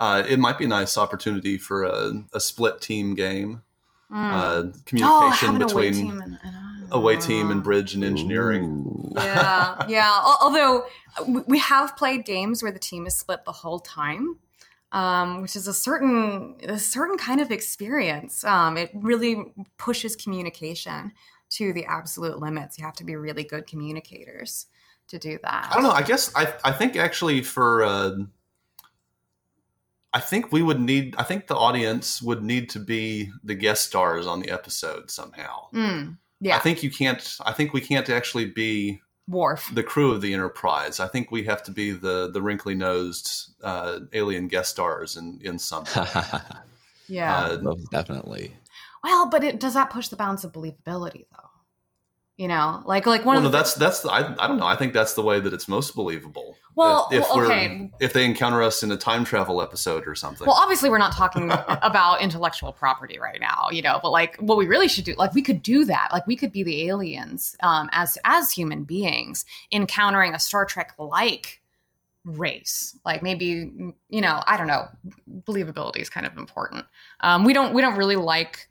[0.00, 3.62] Uh, it might be a nice opportunity for a, a split team game,
[4.10, 4.32] Mm.
[4.32, 6.56] uh, oh, communication away between team and, and,
[6.92, 8.64] uh, away team and bridge and engineering.
[8.64, 9.12] Ooh.
[9.14, 10.20] yeah, yeah.
[10.40, 10.86] Although
[11.46, 14.36] we have played games where the team is split the whole time,
[14.90, 18.42] um, which is a certain a certain kind of experience.
[18.42, 21.12] Um, it really pushes communication
[21.50, 22.78] to the absolute limits.
[22.78, 24.66] You have to be really good communicators
[25.06, 25.68] to do that.
[25.70, 25.90] I don't know.
[25.92, 28.16] I guess I I think actually for uh,
[30.12, 31.14] I think we would need.
[31.18, 35.68] I think the audience would need to be the guest stars on the episode somehow.
[35.72, 37.36] Mm, yeah, I think you can't.
[37.44, 39.70] I think we can't actually be Worf.
[39.72, 40.98] the crew of the Enterprise.
[40.98, 45.38] I think we have to be the the wrinkly nosed uh, alien guest stars in
[45.42, 46.04] in something.
[47.10, 47.38] Yeah.
[47.46, 48.54] Uh, Most definitely.
[49.02, 51.49] well, but it does that push the bounds of believability though?
[52.40, 54.00] You know, like like one well, no, that's that's.
[54.00, 54.64] The, I I don't know.
[54.64, 56.56] I think that's the way that it's most believable.
[56.74, 57.90] Well, if, if well, we're- okay.
[58.00, 60.46] if they encounter us in a time travel episode or something.
[60.46, 61.50] Well, obviously, we're not talking
[61.82, 64.00] about intellectual property right now, you know.
[64.02, 66.08] But like, what we really should do, like, we could do that.
[66.14, 70.94] Like, we could be the aliens um, as as human beings encountering a Star Trek
[70.98, 71.60] like
[72.24, 72.98] race.
[73.04, 74.88] Like, maybe you know, I don't know.
[75.46, 76.86] Believability is kind of important.
[77.20, 78.66] Um, we don't we don't really like.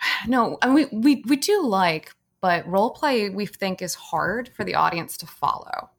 [0.26, 4.50] No, I mean, we we we do like, but role play we think is hard
[4.54, 5.90] for the audience to follow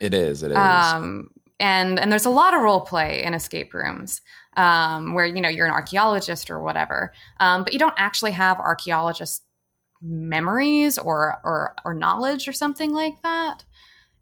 [0.00, 0.42] It is.
[0.42, 0.56] It is.
[0.56, 4.20] um, and and there's a lot of role play in escape rooms
[4.56, 8.58] um, where you know you're an archaeologist or whatever, um, but you don't actually have
[8.58, 9.42] archaeologist
[10.02, 13.64] memories or or or knowledge or something like that.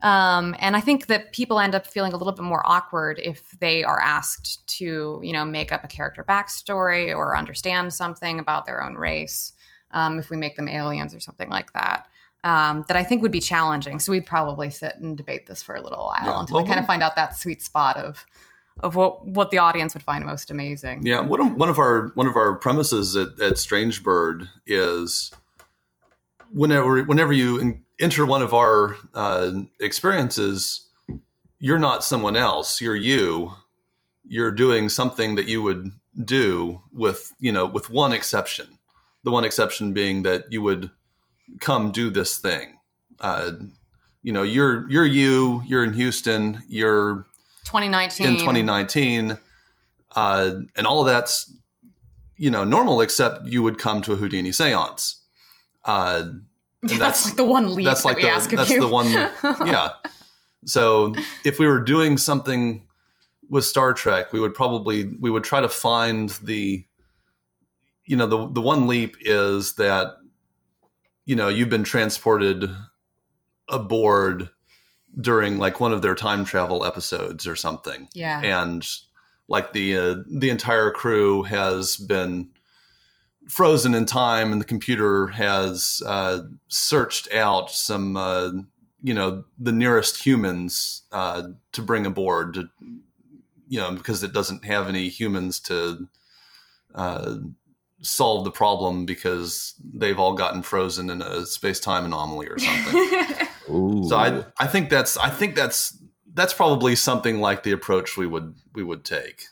[0.03, 3.51] Um, and I think that people end up feeling a little bit more awkward if
[3.59, 8.67] they are asked to, you know, make up a character backstory or understand something about
[8.67, 9.54] their own race.
[9.95, 12.07] Um, if we make them aliens or something like that,
[12.43, 13.99] um, that I think would be challenging.
[13.99, 16.41] So we'd probably sit and debate this for a little while Yeah.
[16.41, 18.27] until Well, we kind of find out that sweet spot of
[18.81, 21.07] of what what the audience would find most amazing.
[21.07, 25.33] Yeah, one of, one of our one of our premises at, at Strange Bird is
[26.53, 30.87] whenever whenever you en- enter one of our uh, experiences,
[31.61, 32.81] you're not someone else.
[32.81, 33.53] You're you.
[34.27, 35.93] You're doing something that you would
[36.25, 38.67] do with you know with one exception.
[39.25, 40.91] The one exception being that you would
[41.61, 42.79] come do this thing.
[43.21, 43.53] Uh,
[44.23, 45.63] you know, you're you're you.
[45.67, 46.63] You're in Houston.
[46.69, 47.27] You're
[47.65, 48.27] 2019.
[48.27, 49.39] in 2019,
[50.17, 51.53] uh, and all of that's
[52.37, 55.17] you know normal, except you would come to a Houdini séance.
[55.85, 56.25] Uh,
[56.83, 58.81] that's, that's- like the one leap that's that like we the ask of that's you.
[58.81, 59.07] the one
[59.67, 59.91] yeah
[60.67, 62.87] so if we were doing something
[63.49, 66.85] with star trek we would probably we would try to find the
[68.07, 70.17] you know the the one leap is that
[71.25, 72.71] you know you've been transported
[73.69, 74.51] aboard
[75.21, 78.41] during like one of their time travel episodes or something yeah.
[78.41, 78.87] and
[79.49, 82.49] like the uh, the entire crew has been
[83.49, 88.51] frozen in time and the computer has uh, searched out some uh,
[89.03, 92.69] you know the nearest humans uh, to bring aboard to
[93.69, 96.09] you know because it doesn't have any humans to
[96.95, 97.37] uh,
[98.05, 104.05] solve the problem because they've all gotten frozen in a space-time anomaly or something Ooh.
[104.09, 105.99] so I I think that's I think that's
[106.35, 109.45] that's probably something like the approach we would we would take.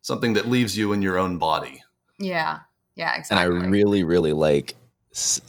[0.00, 1.82] Something that leaves you in your own body.
[2.18, 2.60] yeah.
[2.96, 3.54] Yeah, exactly.
[3.54, 3.64] and.
[3.66, 4.74] I really, really like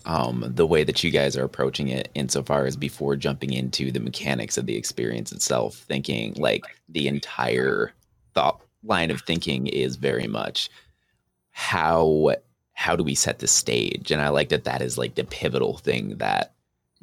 [0.06, 4.02] um, the way that you guys are approaching it insofar as before jumping into the
[4.02, 7.93] mechanics of the experience itself, thinking like the entire
[8.34, 10.69] thought line of thinking is very much
[11.60, 12.32] how
[12.74, 15.78] how do we set the stage and i like that that is like the pivotal
[15.78, 16.54] thing that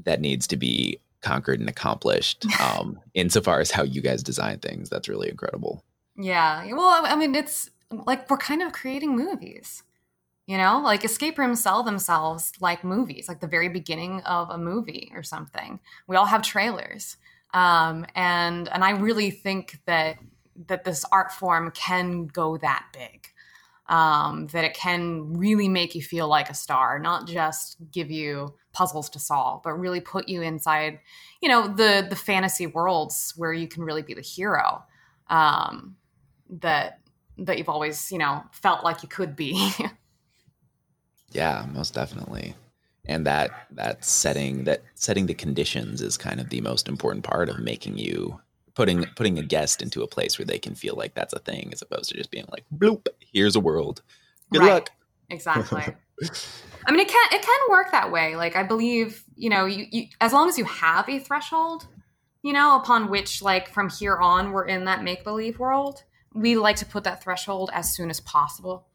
[0.04, 4.88] that needs to be conquered and accomplished um insofar as how you guys design things
[4.88, 5.82] that's really incredible
[6.16, 6.64] Yeah.
[6.72, 9.82] Well, I mean, it's like we're kind of creating movies.
[10.46, 14.58] You know, like escape rooms sell themselves like movies, like the very beginning of a
[14.58, 15.80] movie or something.
[16.06, 17.16] We all have trailers,
[17.54, 20.18] um, and and I really think that
[20.66, 23.28] that this art form can go that big.
[23.86, 28.54] Um, that it can really make you feel like a star, not just give you
[28.72, 31.00] puzzles to solve, but really put you inside,
[31.42, 34.82] you know, the the fantasy worlds where you can really be the hero.
[35.28, 35.96] Um,
[36.48, 37.00] that
[37.36, 39.72] that you've always you know felt like you could be
[41.34, 42.54] Yeah, most definitely.
[43.06, 47.50] And that that setting that setting the conditions is kind of the most important part
[47.50, 48.40] of making you
[48.74, 51.70] putting putting a guest into a place where they can feel like that's a thing
[51.72, 54.02] as opposed to just being like bloop, here's a world.
[54.52, 54.72] Good Right.
[54.72, 54.90] luck.
[55.30, 55.80] exactly
[56.86, 59.86] i mean it can it can work that way like i believe you know you,
[59.90, 61.86] you as long as you have a threshold
[62.42, 66.56] you know upon which like from here on we're in that make believe world we
[66.56, 68.86] like to put that threshold as soon as possible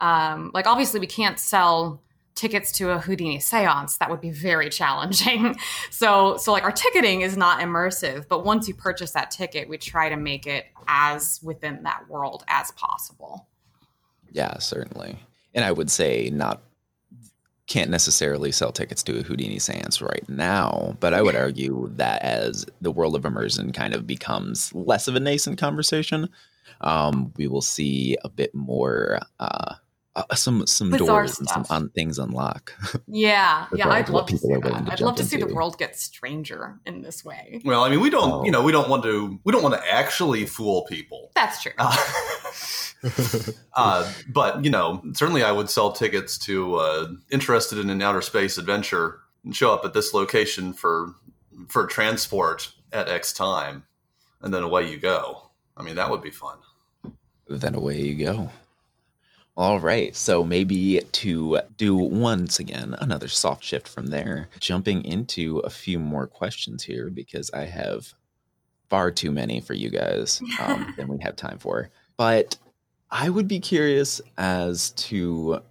[0.00, 2.02] um like obviously we can't sell
[2.36, 5.56] tickets to a houdini seance that would be very challenging
[5.90, 9.76] so so like our ticketing is not immersive but once you purchase that ticket we
[9.76, 13.48] try to make it as within that world as possible
[14.36, 15.18] Yeah, certainly.
[15.54, 16.60] And I would say not
[17.66, 22.22] can't necessarily sell tickets to a Houdini seance right now, but I would argue that
[22.22, 26.28] as the world of immersion kind of becomes less of a nascent conversation,
[26.82, 29.74] um, we will see a bit more uh,
[30.16, 32.72] uh, some some Bizarre doors and some un- things unlock.
[33.06, 34.94] Yeah, yeah, I'd love to see people are willing that.
[34.94, 37.60] I'd love jump to see the world get stranger in this way.
[37.64, 38.44] Well, I mean, we don't, Oh.
[38.44, 41.30] you know, we don't want to, we don't want to actually fool people.
[41.34, 41.72] That's true.
[41.78, 41.96] Uh,
[43.74, 48.22] uh, but you know, certainly, I would sell tickets to uh, interested in an outer
[48.22, 51.14] space adventure and show up at this location for
[51.68, 53.84] for transport at X time,
[54.40, 55.50] and then away you go.
[55.76, 56.58] I mean, that would be fun.
[57.48, 58.50] then away you go.
[59.56, 65.60] All right, so maybe to do once again another soft shift from there, jumping into
[65.60, 68.12] a few more questions here because I have
[68.90, 71.90] far too many for you guys um, than we have time for.
[72.18, 72.56] But
[73.10, 75.62] I would be curious as to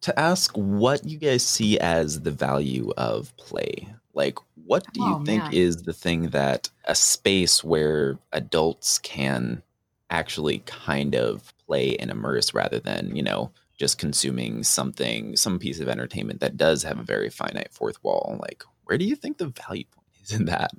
[0.00, 3.88] to ask what you guys see as the value of play.
[4.14, 5.52] Like, what do you Oh, think man.
[5.52, 9.62] is the thing that a space where adults can
[10.10, 15.80] actually kind of play and immerse rather than, you know, just consuming something, some piece
[15.80, 18.36] of entertainment that does have a very finite fourth wall?
[18.40, 20.72] Like, where do you think the value point is in that?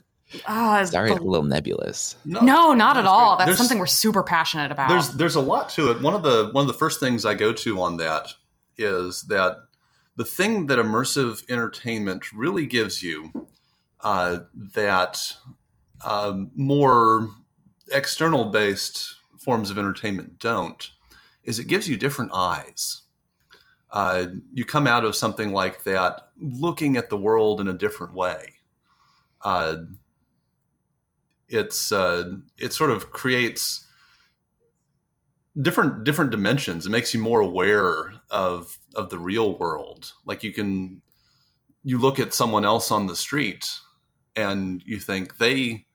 [0.47, 2.15] Ah, Sorry, the- a little nebulous.
[2.25, 3.35] no, not at that's all.
[3.35, 3.37] great.
[3.39, 4.89] That's There's- something we're super passionate about.
[4.89, 6.01] There's there's a lot to it.
[6.01, 8.33] One of the one of the first things I go to on that
[8.77, 9.57] is that
[10.17, 13.47] the thing that immersive entertainment really gives you
[14.01, 14.39] uh,
[14.75, 15.35] that
[16.05, 17.29] um, more
[17.91, 19.15] external based
[19.49, 20.91] forms of entertainment don't
[21.43, 23.01] is it gives you different eyes.
[23.89, 28.13] Uh, you come out of something like that looking at the world in a different
[28.13, 28.53] way.
[29.41, 29.77] Uh,
[31.47, 33.87] it's uh, it sort of creates
[35.59, 36.85] different different dimensions.
[36.85, 40.13] It makes you more aware of of the real world.
[40.25, 41.01] Like you can
[41.83, 43.67] you look at someone else on the street
[44.35, 45.87] and you think they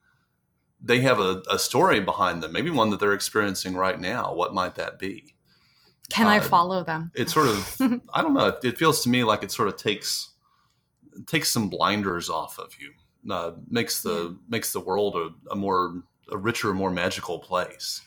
[0.85, 4.33] they have a, a story behind them, maybe one that they're experiencing right now.
[4.33, 5.33] What might that be?
[6.09, 7.11] Can I Uh, follow them?
[7.15, 7.81] It sort of,
[8.13, 8.55] I don't know.
[8.63, 10.31] It feels to me like it sort of takes
[11.27, 12.91] takes some blinders off of you.
[13.33, 18.01] Uh, makes the makes the world a, a more a richer, more magical place.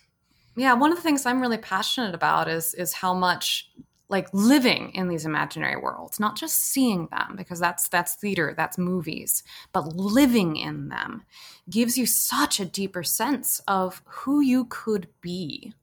[0.56, 3.70] Yeah, one of the things I'm really passionate about is is how much
[4.08, 8.78] like living in these imaginary worlds, not just seeing them because that's that's theater, that's
[8.78, 9.42] movies,
[9.72, 11.22] but living in them
[11.68, 15.74] gives you such a deeper sense of who you could be.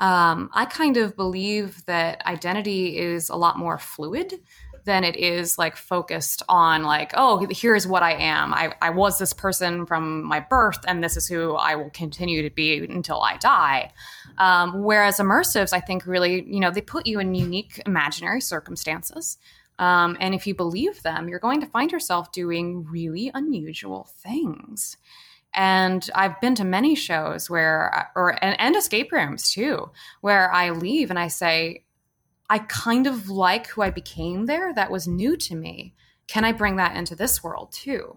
[0.00, 4.40] Um, I kind of believe that identity is a lot more fluid
[4.84, 8.52] than it is like focused on like oh here's what i am.
[8.54, 12.42] I, I was this person from my birth and this is who i will continue
[12.42, 13.92] to be until i die.
[14.38, 19.38] Um, whereas immersives i think really you know they put you in unique imaginary circumstances.
[19.78, 24.96] Um, and if you believe them you're going to find yourself doing really unusual things.
[25.54, 30.70] And I've been to many shows where, or and, and escape rooms too, where I
[30.70, 31.84] leave and I say,
[32.50, 34.72] I kind of like who I became there.
[34.72, 35.94] That was new to me.
[36.26, 38.16] Can I bring that into this world too?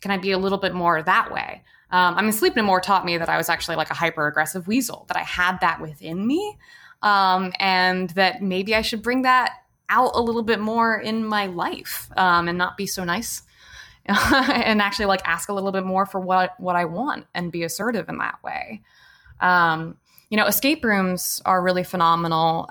[0.00, 1.62] Can I be a little bit more that way?
[1.90, 4.26] Um, I mean, Sleep No More taught me that I was actually like a hyper
[4.26, 6.58] aggressive weasel, that I had that within me,
[7.02, 9.52] um, and that maybe I should bring that
[9.88, 13.42] out a little bit more in my life um, and not be so nice
[14.06, 17.64] and actually like ask a little bit more for what what I want and be
[17.64, 18.82] assertive in that way.
[19.40, 19.96] Um,
[20.30, 22.68] you know, escape rooms are really phenomenal.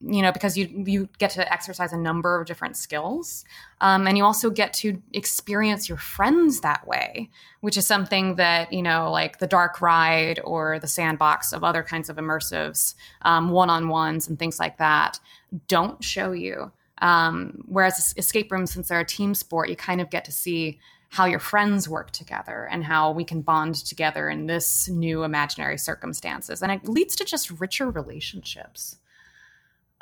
[0.00, 3.44] Um, you know, because you you get to exercise a number of different skills,
[3.80, 7.30] um, and you also get to experience your friends that way,
[7.60, 11.82] which is something that you know, like the dark ride or the sandbox of other
[11.82, 12.94] kinds of immersives,
[13.24, 15.18] one on ones and things like that,
[15.66, 16.72] don't show you.
[17.00, 20.78] Um, whereas escape rooms, since they're a team sport, you kind of get to see
[21.10, 25.78] how your friends work together and how we can bond together in this new imaginary
[25.78, 26.62] circumstances.
[26.62, 28.98] And it leads to just richer relationships.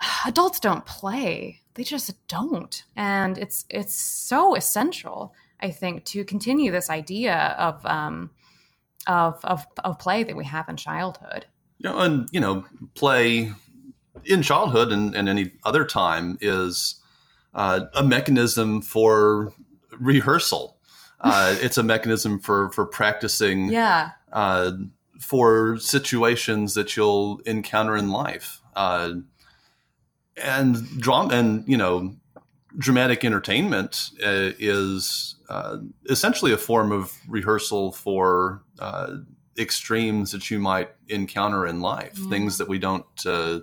[0.26, 1.60] Adults don't play.
[1.74, 2.82] They just don't.
[2.96, 8.30] And it's it's so essential, I think, to continue this idea of um,
[9.06, 11.46] of, of of play that we have in childhood.
[11.78, 13.52] You know, and you know, play
[14.24, 17.00] in childhood and, and any other time is
[17.54, 19.52] uh, a mechanism for
[19.98, 20.72] rehearsal.
[21.18, 24.10] Uh, it's a mechanism for for practicing Yeah.
[24.34, 24.72] uh,
[25.18, 28.60] for situations that you'll encounter in life.
[30.42, 32.14] And drama, and you know,
[32.76, 35.78] dramatic entertainment uh, is uh,
[36.10, 39.16] essentially a form of rehearsal for uh,
[39.58, 42.28] extremes that you might encounter in life, Mm.
[42.28, 43.60] things that we don't uh,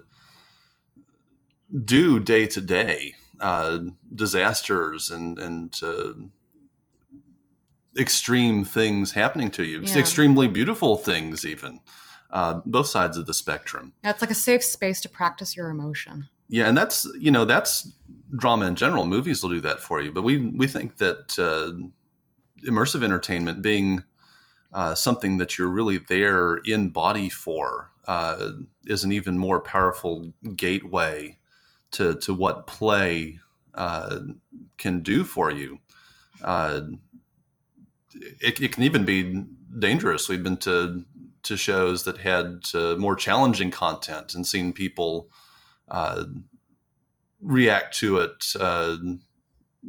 [1.86, 3.80] do day to day, uh,
[4.16, 6.14] disasters and and uh,
[7.98, 10.00] extreme things happening to you, Yeah.
[10.00, 11.80] extremely beautiful things, even
[12.32, 13.94] uh, both sides of the spectrum.
[14.04, 16.30] It's like a safe space to practice your emotion.
[16.54, 17.92] Yeah, and that's you know that's
[18.38, 19.08] drama in general.
[19.08, 21.72] Movies will do that for you, but we we think that uh,
[22.70, 24.04] immersive entertainment being
[24.72, 28.52] uh, something that you're really there in body for uh,
[28.86, 31.40] is an even more powerful gateway
[31.90, 33.40] to to what play
[33.74, 34.20] uh,
[34.78, 35.80] can do for you.
[36.44, 36.82] Uh,
[38.14, 39.44] it, it can even be
[39.80, 40.30] dangerous.
[40.30, 41.04] We've been to
[41.42, 45.32] to shows that had uh, more challenging content and seen people
[45.90, 46.26] uh,
[47.42, 48.98] react to it uh,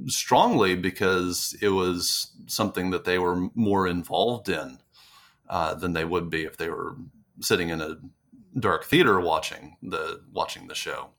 [0.06, 4.78] strongly because it was something that they were more involved in
[5.48, 6.96] uh, than they would be if they were
[7.40, 7.96] sitting in a
[8.58, 11.10] dark theater watching the watching the show.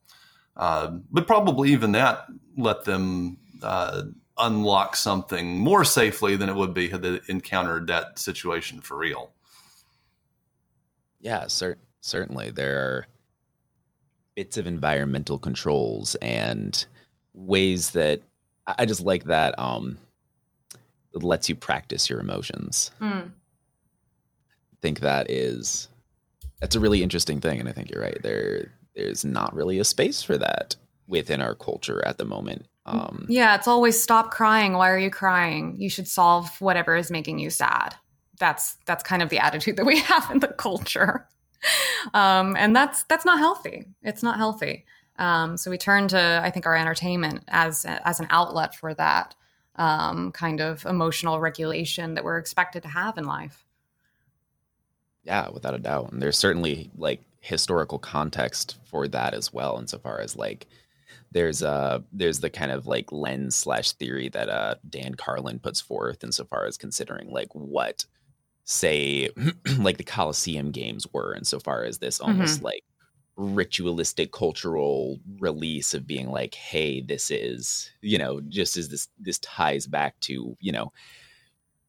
[0.56, 2.26] Uh, but probably even that
[2.58, 4.04] let them uh,
[4.38, 9.32] unlock something more safely than it would be had they encountered that situation for real.
[11.20, 12.52] Yeah, cer- certainly.
[12.52, 13.08] There are
[14.36, 16.86] bits of environmental controls and
[17.34, 18.22] ways that
[18.68, 19.98] I just like that um
[21.14, 22.92] it lets you practice your emotions.
[23.00, 23.30] Mm.
[23.30, 25.88] I think that is
[26.60, 28.22] that's a really interesting thing and I think you're right.
[28.22, 30.76] There there's not really a space for that
[31.08, 32.66] within our culture at the moment.
[32.86, 34.74] Um Yeah, it's always stop crying.
[34.74, 35.76] Why are you crying?
[35.78, 37.96] You should solve whatever is making you sad.
[38.40, 41.28] That's that's kind of the attitude that we have in the culture,
[42.14, 43.86] um, and that's that's not healthy.
[44.04, 44.86] It's not healthy.
[45.18, 49.36] Um, so we turn to I think our entertainment as as an outlet for that
[49.76, 53.66] um, kind of emotional regulation that we're expected to have in life.
[55.24, 56.12] Yeah, without a doubt.
[56.12, 60.68] And there's certainly like historical context for that as well, insofar as like
[61.32, 65.82] there's uh there's the kind of like lens slash theory that uh Dan Carlin puts
[65.82, 68.06] forth insofar as considering like what
[68.66, 69.30] say
[69.78, 72.84] like the Coliseum games were insofar as this almost like
[73.38, 79.40] ritualistic cultural release of being like hey this is you know just as this this
[79.40, 80.92] ties back to you know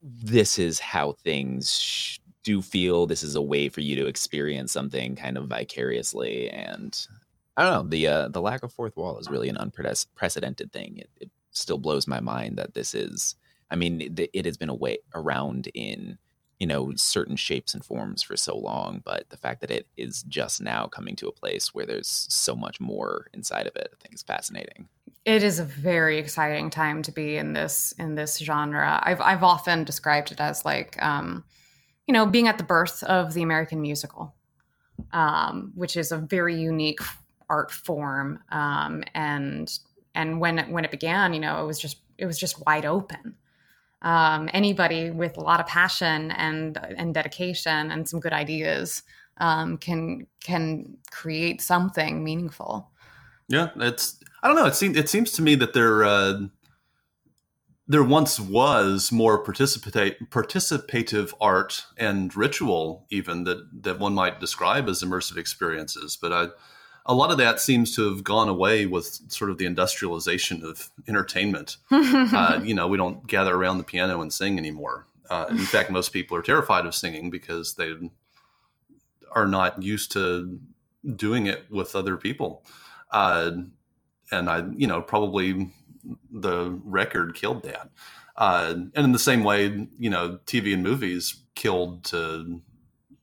[0.02, 3.06] this is how things sh- do feel.
[3.06, 6.48] This is a way for you to experience something kind of vicariously.
[6.50, 6.96] And
[7.56, 10.98] i don't know the uh the lack of fourth wall is really an unprecedented thing.
[10.98, 13.34] It, it still blows my mind that this is
[13.70, 16.18] i mean it, it has been a way around in
[16.59, 20.22] you know certain shapes and forms for so long but the fact that it is
[20.24, 23.96] just now coming to a place where there's so much more inside of it i
[24.02, 24.88] think is fascinating.
[25.24, 29.00] It is a very exciting time to be in this in this genre.
[29.02, 31.44] I've i've often described it as like um
[32.07, 34.34] you know being at the birth of the american musical
[35.12, 37.00] um which is a very unique
[37.50, 39.78] art form um and
[40.14, 43.34] and when when it began you know it was just it was just wide open
[44.07, 49.02] um, anybody with a lot of passion and and dedication and some good ideas
[49.38, 52.88] um, can can create something meaningful.
[53.48, 54.66] Yeah, it's I don't know.
[54.66, 56.38] It seems it seems to me that there uh,
[57.88, 64.88] there once was more participate participative art and ritual even that that one might describe
[64.88, 66.46] as immersive experiences, but I
[67.07, 70.90] a lot of that seems to have gone away with sort of the industrialization of
[71.09, 71.76] entertainment.
[71.90, 75.07] uh, you know, we don't gather around the piano and sing anymore.
[75.30, 77.92] Uh, in fact, most people are terrified of singing because they
[79.32, 80.59] are not used to
[81.14, 82.64] doing it with other people.
[83.11, 83.52] Uh,
[84.30, 85.72] and I, you know, probably
[86.30, 87.90] the record killed that.
[88.36, 92.61] Uh, and in the same way, you know, TV and movies killed to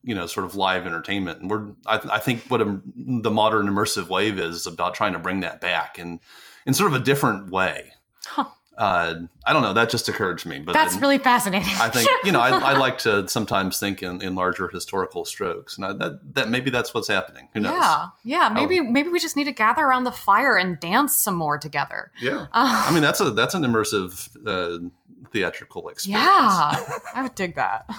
[0.03, 1.41] you know sort of live entertainment.
[1.41, 5.19] And we're i, I think what a, the modern immersive wave is about trying to
[5.19, 6.19] bring that back and
[6.65, 7.91] in sort of a different way.
[8.25, 8.45] Huh.
[8.77, 9.73] uh, i don't know.
[9.73, 11.73] That just occurred to me but that's really fascinating.
[11.75, 15.77] I think you know I, I, like to sometimes think in, in larger historical strokes.
[15.77, 17.49] And I, that, that maybe that's what's happening.
[17.53, 17.73] Who knows?
[17.73, 18.07] Yeah.
[18.23, 18.49] Yeah.
[18.49, 22.11] Maybe maybe we just need to gather around the fire and dance some more together.
[22.21, 22.47] Yeah.
[22.55, 24.89] Uh, i mean that's a that's an immersive uh,
[25.31, 26.25] theatrical experience.
[26.25, 26.97] Yeah.
[27.15, 27.89] I would dig that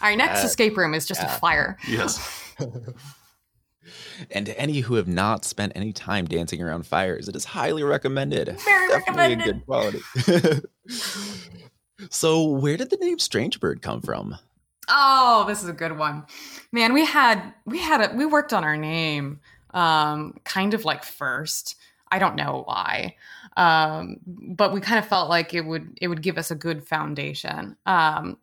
[0.00, 1.34] Our next uh, escape room is just yeah.
[1.34, 1.78] a fire.
[1.88, 2.54] Yes.
[4.30, 7.82] and to any who have not spent any time dancing around fires, it is highly
[7.82, 8.58] recommended.
[8.60, 9.44] Very Definitely recommended.
[9.44, 10.00] good quality.
[12.10, 14.36] so, where did the name Strange Bird come from?
[14.88, 16.24] Oh, this is a good one.
[16.72, 19.40] Man, we had we had a, we worked on our name
[19.74, 21.76] um kind of like first.
[22.10, 23.16] I don't know why.
[23.56, 26.86] Um, but we kind of felt like it would it would give us a good
[26.86, 27.76] foundation.
[27.86, 28.38] Um,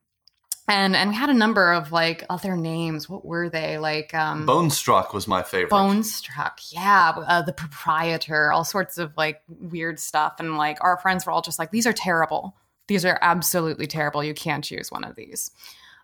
[0.67, 3.09] and and we had a number of like other names.
[3.09, 4.13] What were they like?
[4.13, 5.71] Um, Bonestruck was my favorite.
[5.71, 7.13] Bonestruck, yeah.
[7.15, 11.41] Uh, the proprietor, all sorts of like weird stuff, and like our friends were all
[11.41, 12.55] just like, "These are terrible.
[12.87, 14.23] These are absolutely terrible.
[14.23, 15.51] You can't choose one of these."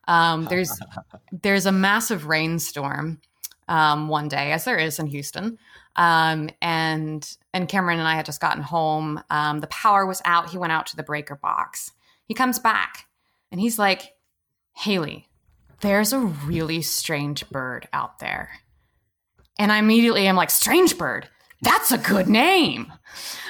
[0.08, 0.78] Um, there's
[1.32, 3.22] there's a massive rainstorm
[3.70, 5.58] um, one day, as there is in Houston,
[5.96, 9.24] um, and and Cameron and I had just gotten home.
[9.30, 10.50] Um, the power was out.
[10.50, 11.94] He went out to the breaker box.
[12.26, 13.08] He comes back,
[13.54, 14.16] and he's like
[14.80, 15.28] Haley,
[15.82, 18.50] there's a really strange bird out there.
[19.58, 21.28] And I immediately am like, strange bird,
[21.62, 22.94] that's a good name.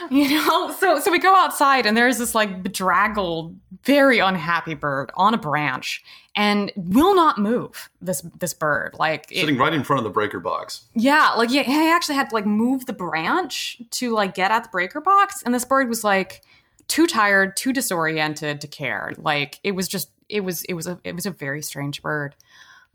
[0.10, 5.12] You know, so so we go outside and there's this like bedraggled, very unhappy bird
[5.14, 6.04] on a branch
[6.36, 7.92] and will not move.
[8.02, 10.86] This this bird, like sitting it, right in front of the breaker box.
[10.96, 14.64] Yeah, like yeah, he actually had to like move the branch to like get at
[14.64, 16.42] the breaker box, and this bird was like
[16.88, 19.14] too tired, too disoriented to care.
[19.18, 22.36] Like it was just it was it was a it was a very strange bird.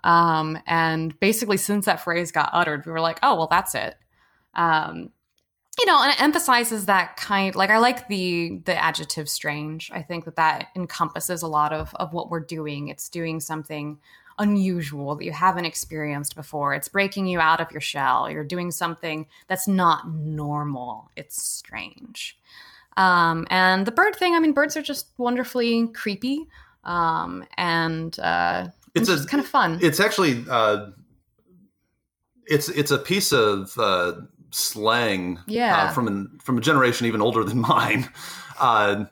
[0.03, 3.97] Um, and basically, since that phrase got uttered, we were like, oh well, that's it.
[4.55, 5.11] Um,
[5.79, 7.55] you know, and it emphasizes that kind.
[7.55, 9.91] Like I like the the adjective strange.
[9.93, 12.89] I think that that encompasses a lot of of what we're doing.
[12.89, 13.99] It's doing something
[14.39, 16.75] unusual that you haven't experienced before.
[16.75, 18.31] It's breaking you out of your shell.
[18.31, 21.11] You're doing something that's not normal.
[21.17, 22.39] It's strange.
[22.97, 26.47] Um, and the bird thing, I mean, birds are just wonderfully creepy
[26.85, 29.79] um, and uh, it's, it's kind of fun.
[29.83, 30.91] It's actually uh,
[32.47, 34.15] it's it's a piece of uh,
[34.51, 38.09] slang, yeah, uh, from an, from a generation even older than mine.
[38.59, 39.05] Uh,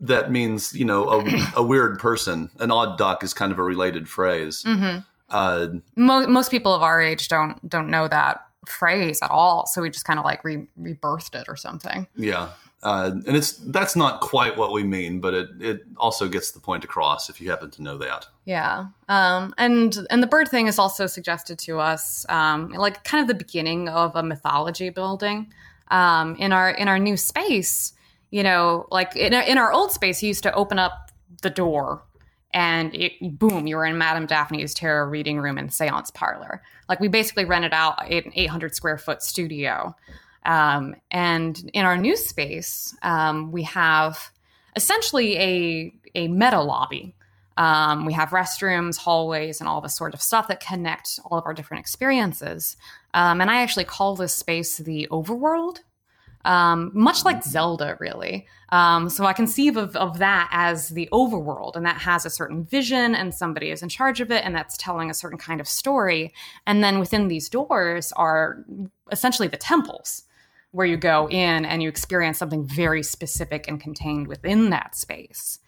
[0.00, 2.50] that means you know a, a, weird person.
[2.60, 4.62] An odd duck is kind of a related phrase.
[4.64, 4.98] Mm-hmm.
[5.28, 9.82] Uh, most, most people of our age don't don't know that phrase at all, so
[9.82, 12.06] we just kind of like re- rebirthed it or something.
[12.14, 12.50] Yeah.
[12.86, 16.60] Uh, and it's that's not quite what we mean, but it it also gets the
[16.60, 18.28] point across if you happen to know that.
[18.44, 23.20] Yeah, um, and and the bird thing is also suggested to us, um, like kind
[23.20, 25.52] of the beginning of a mythology building
[25.88, 27.92] um, in our in our new space.
[28.30, 31.10] You know, like in our, in our old space, he used to open up
[31.42, 32.04] the door
[32.54, 36.62] and it, boom, you were in Madame Daphne's tarot reading room and seance parlor.
[36.88, 39.94] Like we basically rented out an 800 square foot studio.
[40.46, 44.30] Um, and in our new space, um, we have
[44.74, 47.14] essentially a, a meta lobby.
[47.56, 51.46] Um, we have restrooms, hallways, and all this sort of stuff that connect all of
[51.46, 52.76] our different experiences.
[53.14, 55.78] Um, and I actually call this space the overworld
[56.46, 58.46] um, much like Zelda, really.
[58.70, 62.64] Um, so I conceive of, of that as the overworld, and that has a certain
[62.64, 65.68] vision, and somebody is in charge of it, and that's telling a certain kind of
[65.68, 66.32] story.
[66.66, 68.64] And then within these doors are
[69.10, 70.22] essentially the temples,
[70.76, 75.58] where you go in and you experience something very specific and contained within that space.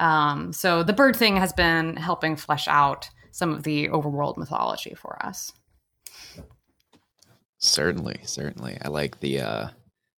[0.00, 4.94] Um, so the bird thing has been helping flesh out some of the overworld mythology
[4.94, 5.52] for us.
[7.58, 8.78] Certainly, certainly.
[8.82, 9.68] I like the uh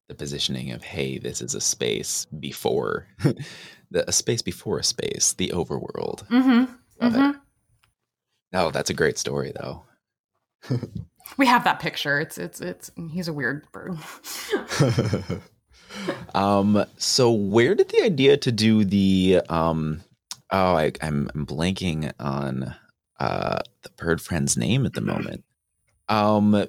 [0.09, 3.07] the positioning of hey this is a space before
[3.91, 6.65] the a space before a space the overworld mm-hmm.
[7.01, 7.31] Love mm-hmm.
[7.31, 7.37] it.
[8.55, 9.85] oh that's a great story though
[11.37, 13.97] we have that picture it's it's it's he's a weird bird
[16.35, 20.01] um so where did the idea to do the um
[20.51, 22.75] oh I, I'm, I'm blanking on
[23.19, 25.45] uh the bird friend's name at the moment
[26.09, 26.67] um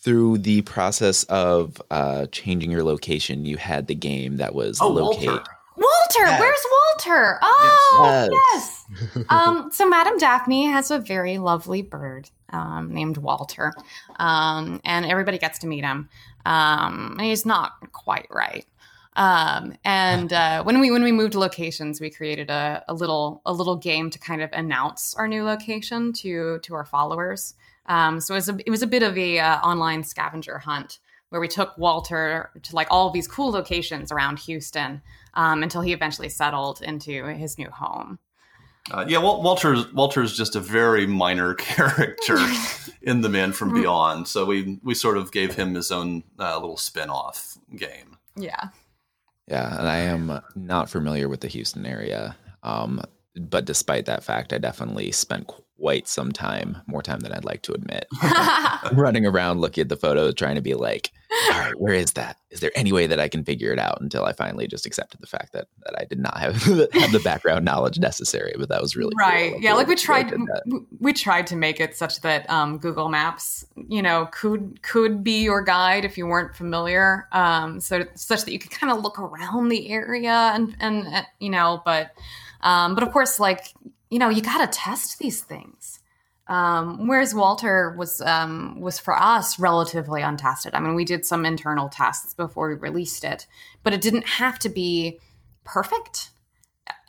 [0.00, 4.88] through the process of uh, changing your location, you had the game that was oh,
[4.88, 5.28] locate.
[5.28, 5.44] Walter.
[5.76, 6.40] Walter, yes.
[6.40, 7.38] where's Walter?
[7.42, 8.84] Oh, yes.
[9.14, 9.24] yes.
[9.28, 13.72] um, so Madame Daphne has a very lovely bird um, named Walter,
[14.16, 16.08] um, and everybody gets to meet him.
[16.46, 18.66] Um, and he's not quite right.
[19.16, 23.52] Um, and uh, when we when we moved locations, we created a, a little a
[23.52, 27.54] little game to kind of announce our new location to to our followers.
[27.86, 30.98] Um, so it was, a, it was a bit of a uh, online scavenger hunt
[31.30, 35.02] where we took Walter to like all these cool locations around Houston
[35.34, 38.18] um, until he eventually settled into his new home.
[38.90, 42.38] Uh, yeah, well, Walter's Walter's just a very minor character
[43.02, 46.58] in the Man from Beyond, so we we sort of gave him his own uh,
[46.58, 48.16] little spin-off game.
[48.36, 48.68] Yeah,
[49.46, 53.02] yeah, and I am not familiar with the Houston area, um,
[53.38, 57.62] but despite that fact, I definitely spent quite some time, more time than I'd like
[57.62, 58.06] to admit,
[58.92, 62.38] running around looking at the photos, trying to be like, all right, where is that?
[62.50, 64.00] Is there any way that I can figure it out?
[64.00, 67.20] Until I finally just accepted the fact that that I did not have, have the
[67.22, 68.54] background knowledge necessary.
[68.58, 69.52] But that was really right.
[69.52, 69.60] Cool.
[69.60, 70.32] Yeah, like we tried,
[71.00, 75.42] we tried to make it such that um, Google Maps, you know, could could be
[75.42, 77.28] your guide if you weren't familiar.
[77.32, 81.26] Um, so such that you could kind of look around the area and and, and
[81.40, 82.10] you know, but.
[82.60, 83.72] Um, but of course, like
[84.10, 85.97] you know, you got to test these things.
[86.48, 90.74] Um, whereas Walter was um, was for us relatively untested.
[90.74, 93.46] I mean, we did some internal tests before we released it,
[93.82, 95.20] but it didn't have to be
[95.64, 96.30] perfect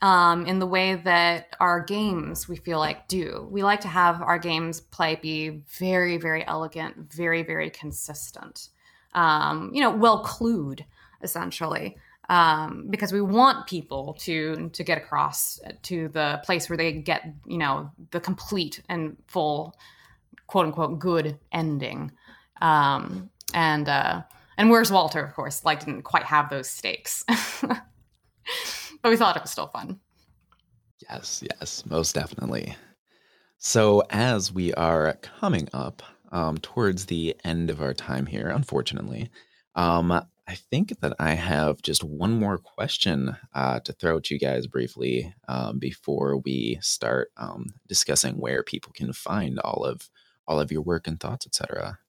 [0.02, 3.48] um, in the way that our games we feel like do.
[3.50, 8.70] We like to have our games play be very, very elegant, very, very consistent.
[9.14, 10.86] Um, you know, well clued
[11.22, 11.98] essentially
[12.30, 17.34] um, because we want people to to get across to the place where they get
[17.46, 19.76] you know the complete and full
[20.48, 22.12] quote unquote good ending.
[22.62, 24.22] Um, and uh,
[24.58, 25.66] and where's walter of course?
[25.66, 27.26] Like didn't quite have those stakes.
[29.02, 30.00] But we thought it was still fun.
[31.10, 32.76] Yes yes most definitely.
[33.58, 39.30] So as we are coming up um, towards the end of our time here unfortunately
[39.76, 44.40] um, I think that I have just one more question uh, to throw at you
[44.40, 50.10] guys briefly um, before we start um, discussing where people can find all of
[50.48, 52.00] all of your work and thoughts, etc.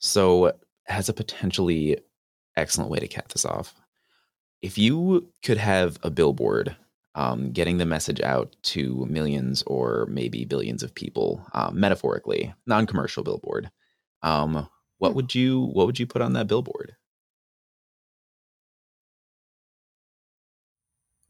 [0.00, 0.52] So,
[0.86, 1.96] as a potentially
[2.58, 3.74] excellent way to cap this off,
[4.60, 6.76] if you could have a billboard
[7.14, 13.24] um, getting the message out to millions or maybe billions of people, uh, metaphorically, non-commercial
[13.24, 13.70] billboard,
[14.20, 14.68] um,
[14.98, 15.16] what hmm.
[15.16, 16.96] would you what would you put on that billboard?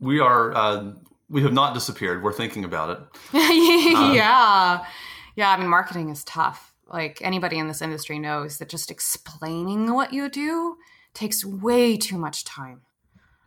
[0.02, 0.92] We are uh,
[1.30, 2.22] we have not disappeared.
[2.22, 2.98] We're thinking about it.
[3.94, 4.84] Um, yeah,
[5.36, 5.50] yeah.
[5.50, 6.74] I mean, marketing is tough.
[6.92, 10.76] Like anybody in this industry knows that just explaining what you do
[11.14, 12.82] takes way too much time.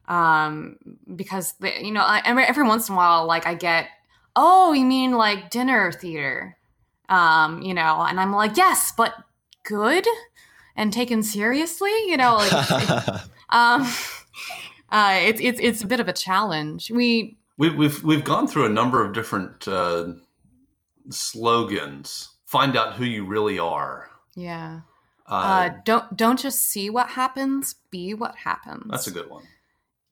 [0.08, 0.78] Um,
[1.16, 3.88] because the, you know, I, every, every once in a while, like I get,
[4.36, 6.58] oh, you mean like dinner theater?
[7.10, 9.14] Um, you know, and I'm like, yes, but
[9.64, 10.08] good
[10.76, 11.92] and taken seriously.
[12.08, 13.88] You know, like, um
[14.96, 16.90] uh, it's it's it's a bit of a challenge.
[16.90, 20.14] We we we've we've gone through a number of different uh,
[21.10, 22.30] slogans.
[22.46, 24.10] Find out who you really are.
[24.36, 24.82] Yeah.
[25.28, 28.86] Uh, uh, don't don't just see what happens, be what happens.
[28.90, 29.44] That's a good one.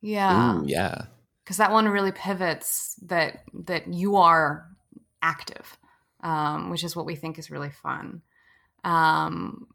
[0.02, 0.56] Yeah.
[0.56, 1.04] Ooh, yeah.
[1.44, 4.68] because that one really pivots that that you are
[5.22, 5.78] active,
[6.22, 8.22] um, which is what we think is really fun.
[8.84, 9.68] Um,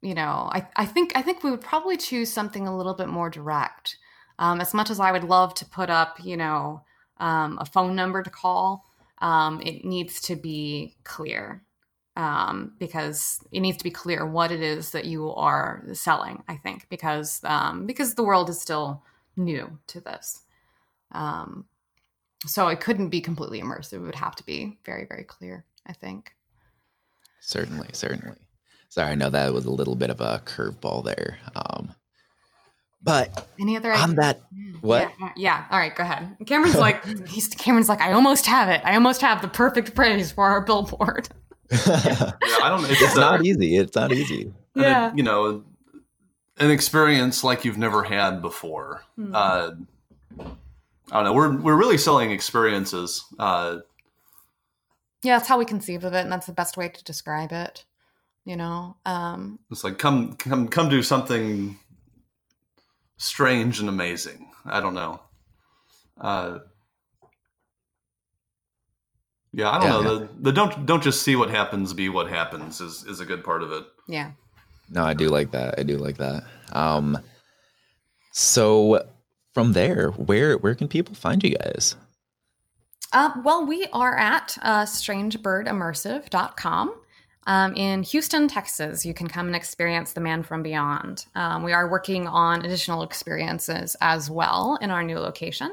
[0.00, 3.08] you know, I, I think I think we would probably choose something a little bit
[3.08, 3.96] more direct.
[4.38, 6.82] Um, as much as I would love to put up, you know,
[7.18, 8.84] um, a phone number to call,
[9.18, 11.62] um, it needs to be clear
[12.16, 16.42] um, because it needs to be clear what it is that you are selling.
[16.48, 19.02] I think because um, because the world is still
[19.36, 20.42] new to this,
[21.12, 21.66] um,
[22.46, 23.94] so it couldn't be completely immersive.
[23.94, 25.64] It would have to be very very clear.
[25.86, 26.34] I think.
[27.40, 28.38] Certainly, certainly.
[28.88, 31.38] Sorry, I know that was a little bit of a curveball there.
[31.54, 31.94] Um,
[33.04, 34.16] but any other on ideas?
[34.16, 34.40] that,
[34.80, 35.12] what?
[35.20, 35.64] Yeah, yeah.
[35.70, 36.36] All right, go ahead.
[36.46, 38.80] Cameron's like, he's Cameron's like, I almost have it.
[38.84, 41.28] I almost have the perfect praise for our billboard.
[41.70, 42.32] Yeah,
[42.62, 42.84] I don't.
[42.90, 43.76] It's, it's uh, not easy.
[43.76, 44.42] It's not easy.
[44.74, 45.12] and it- Yeah.
[45.14, 45.64] you know,
[46.58, 49.02] an experience like you've never had before.
[49.16, 49.34] Hmm.
[49.34, 49.70] Uh,
[50.40, 50.44] I
[51.10, 51.32] don't know.
[51.32, 53.24] We're we're really selling experiences.
[53.38, 53.78] Uh,
[55.22, 57.84] Yeah, that's how we conceive of it, and that's the best way to describe it.
[58.44, 61.78] You know, um, it's like come come come do something
[63.16, 64.50] strange and amazing.
[64.64, 65.20] I don't know.
[66.20, 66.58] Uh,
[69.52, 70.18] yeah, I don't Yeah, know.
[70.18, 73.44] The, the don't don't just see what happens, be what happens is is a good
[73.44, 73.84] part of it.
[74.08, 74.32] yeah.
[74.90, 75.76] No, I do like that.
[75.78, 76.44] I do like that.
[76.72, 77.18] Um,
[78.32, 79.06] so
[79.54, 81.96] from there, where where can people find you guys?
[83.12, 86.94] Uh, well, we are at uh, strangebirdimmersive.com.
[87.46, 91.26] Um, in Houston, Texas, you can come and experience The Man from Beyond.
[91.34, 95.72] Um, we are working on additional experiences as well in our new location,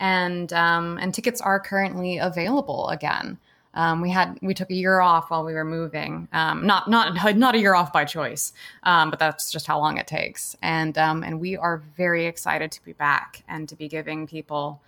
[0.00, 3.38] and um, and tickets are currently available again.
[3.74, 7.14] Um, we had we took a year off while we were moving, um, not not
[7.36, 8.52] not a year off by choice,
[8.82, 10.56] um, but that's just how long it takes.
[10.60, 14.80] And and we are very excited to be back and to be giving people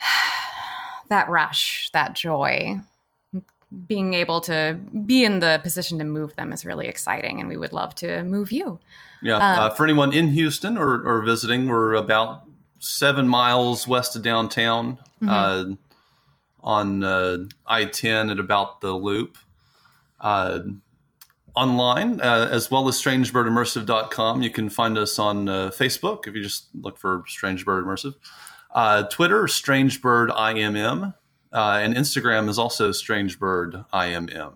[1.08, 2.80] that rush, that joy.
[3.86, 7.56] Being able to be in the position to move them is really exciting, and we
[7.56, 8.78] would love to move you.
[9.22, 9.36] Yeah.
[9.36, 12.42] Uh, Uh, for anyone in Houston or, or visiting, we're about
[12.80, 15.64] seven miles west of downtown uh,
[16.60, 19.38] on uh, I 10 at about the loop.
[20.20, 20.60] Uh,
[21.54, 24.42] online, uh, as well as strangebirdimmersive.com.
[24.42, 28.14] You can find us on uh, Facebook if you just look for Strange Bird Immersive.
[28.74, 31.14] Uh, Twitter, StrangeBirdIMM.
[31.52, 34.54] Uh, and Instagram is also Strange Bird IMM.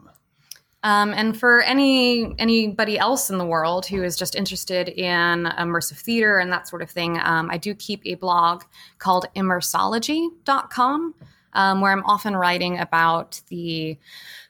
[0.86, 5.98] Um, and for any anybody else in the world who is just interested in immersive
[5.98, 8.62] theater and that sort of thing, um, I do keep a blog
[8.98, 11.14] called immersology.com,
[11.54, 13.98] um, where I'm often writing about the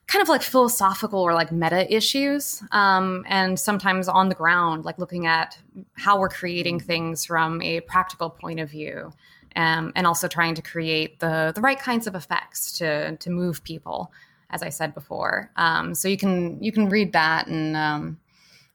[0.08, 4.98] kind of like philosophical or like meta issues, um, and sometimes on the ground, like
[4.98, 5.58] looking at
[5.94, 9.10] how we're creating things from a practical point of view.
[9.56, 13.64] Um, and also trying to create the the right kinds of effects to to move
[13.64, 14.12] people
[14.50, 15.50] as I said before.
[15.56, 18.18] Um, so you can you can read that and um,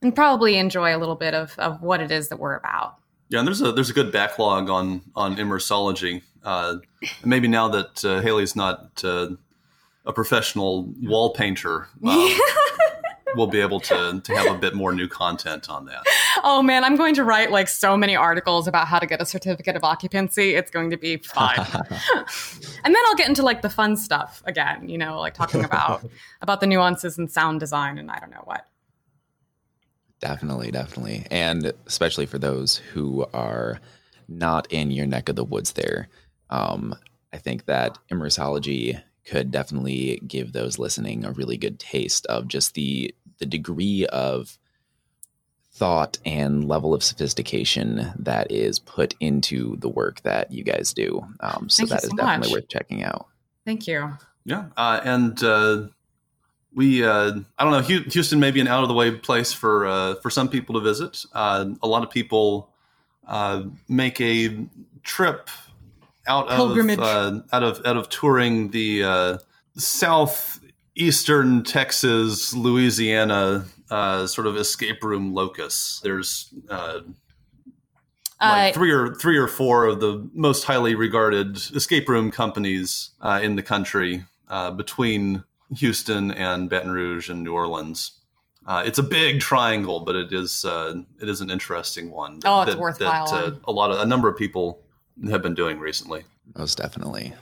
[0.02, 2.96] and probably enjoy a little bit of, of what it is that we're about.
[3.30, 6.22] Yeah, and there's a there's a good backlog on on immersology.
[6.44, 6.78] Uh,
[7.24, 9.30] maybe now that uh, Haley's not uh,
[10.06, 12.30] a professional wall painter, um,
[13.36, 16.04] we'll be able to to have a bit more new content on that.
[16.44, 19.26] Oh man, I'm going to write like so many articles about how to get a
[19.26, 20.56] certificate of occupancy.
[20.56, 21.56] It's going to be fun.
[21.60, 26.06] and then I'll get into like the fun stuff again, you know, like talking about
[26.42, 28.68] about the nuances and sound design and I don't know what.
[30.20, 31.26] Definitely, definitely.
[31.32, 33.80] And especially for those who are
[34.28, 36.10] not in your neck of the woods there,
[36.52, 36.96] um,
[37.34, 42.74] I think that immersology could definitely give those listening a really good taste of just
[42.74, 44.58] the the degree of
[45.74, 51.26] thought and level of sophistication that is put into the work that you guys do.
[51.40, 52.54] Um, so Thank you that is so definitely much.
[52.54, 53.28] worth checking out.
[53.66, 54.14] Thank you.
[54.44, 55.88] Yeah, uh, and uh,
[56.74, 59.86] we uh, I don't know Houston may be an out of the way place for
[59.86, 61.26] uh, for some people to visit.
[61.34, 62.70] Uh, a lot of people
[63.28, 64.66] uh, make a
[65.04, 65.50] trip
[66.28, 67.00] out Pilgrimage.
[67.00, 69.38] of uh, out of out of touring the uh,
[69.76, 76.00] southeastern Texas, Louisiana uh, sort of escape room locus.
[76.04, 77.00] There's uh,
[78.40, 83.12] like Uh, three or three or four of the most highly regarded escape room companies
[83.22, 85.44] uh, in the country uh, between
[85.78, 88.18] Houston and Baton Rouge and New Orleans.
[88.66, 92.40] Uh, it's a big triangle, but it is uh, it is an interesting one.
[92.46, 93.60] Oh, it's worthwhile That, uh, one.
[93.66, 94.84] a lot of a number of people
[95.30, 96.24] have been doing recently.
[96.58, 97.34] Most definitely.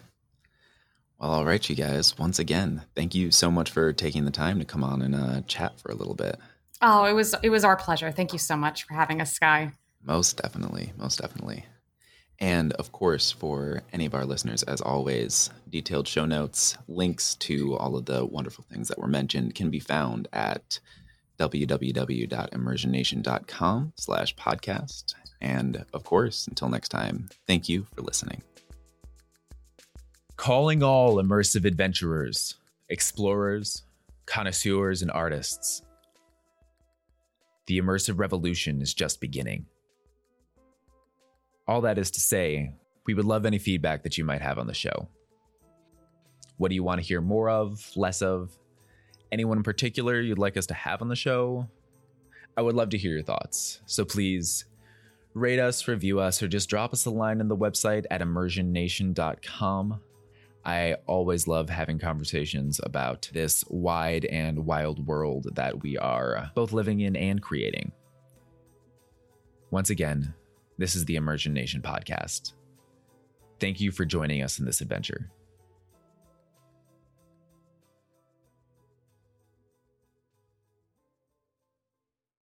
[1.20, 2.18] Well, all right, you guys.
[2.18, 5.42] Once again, thank you so much for taking the time to come on and uh,
[5.48, 6.38] chat for a little bit.
[6.82, 8.12] oh, it was it was our pleasure.
[8.12, 9.72] Thank you so much for having us, Sky.
[10.04, 10.94] Most definitely.
[10.98, 11.66] Most definitely.
[12.42, 17.76] And of course, for any of our listeners, as always, detailed show notes, links to
[17.76, 20.80] all of the wonderful things that were mentioned can be found at
[21.38, 25.16] www.immersionnation.com slash podcast.
[25.42, 28.42] And of course, until next time, thank you for listening.
[30.36, 32.56] Calling all immersive adventurers,
[32.90, 33.84] explorers,
[34.26, 35.82] connoisseurs, and artists.
[37.68, 39.66] The immersive revolution is just beginning.
[41.68, 42.74] All that is to say,
[43.06, 45.08] we would love any feedback that you might have on the show.
[46.58, 48.58] What do you want to hear more of, less of?
[49.32, 51.68] Anyone in particular you'd like us to have on the show?
[52.58, 53.82] I would love to hear your thoughts.
[53.86, 54.66] So please
[55.34, 60.00] rate us, review us, or just drop us a line on the website at immersionnation.com.
[60.66, 66.74] I always love having conversations about this wide and wild world that we are both
[66.74, 67.92] living in and creating.
[69.72, 70.34] Once again,
[70.78, 72.54] this is the Immersion Nation podcast.
[73.60, 75.32] Thank you for joining us in this adventure.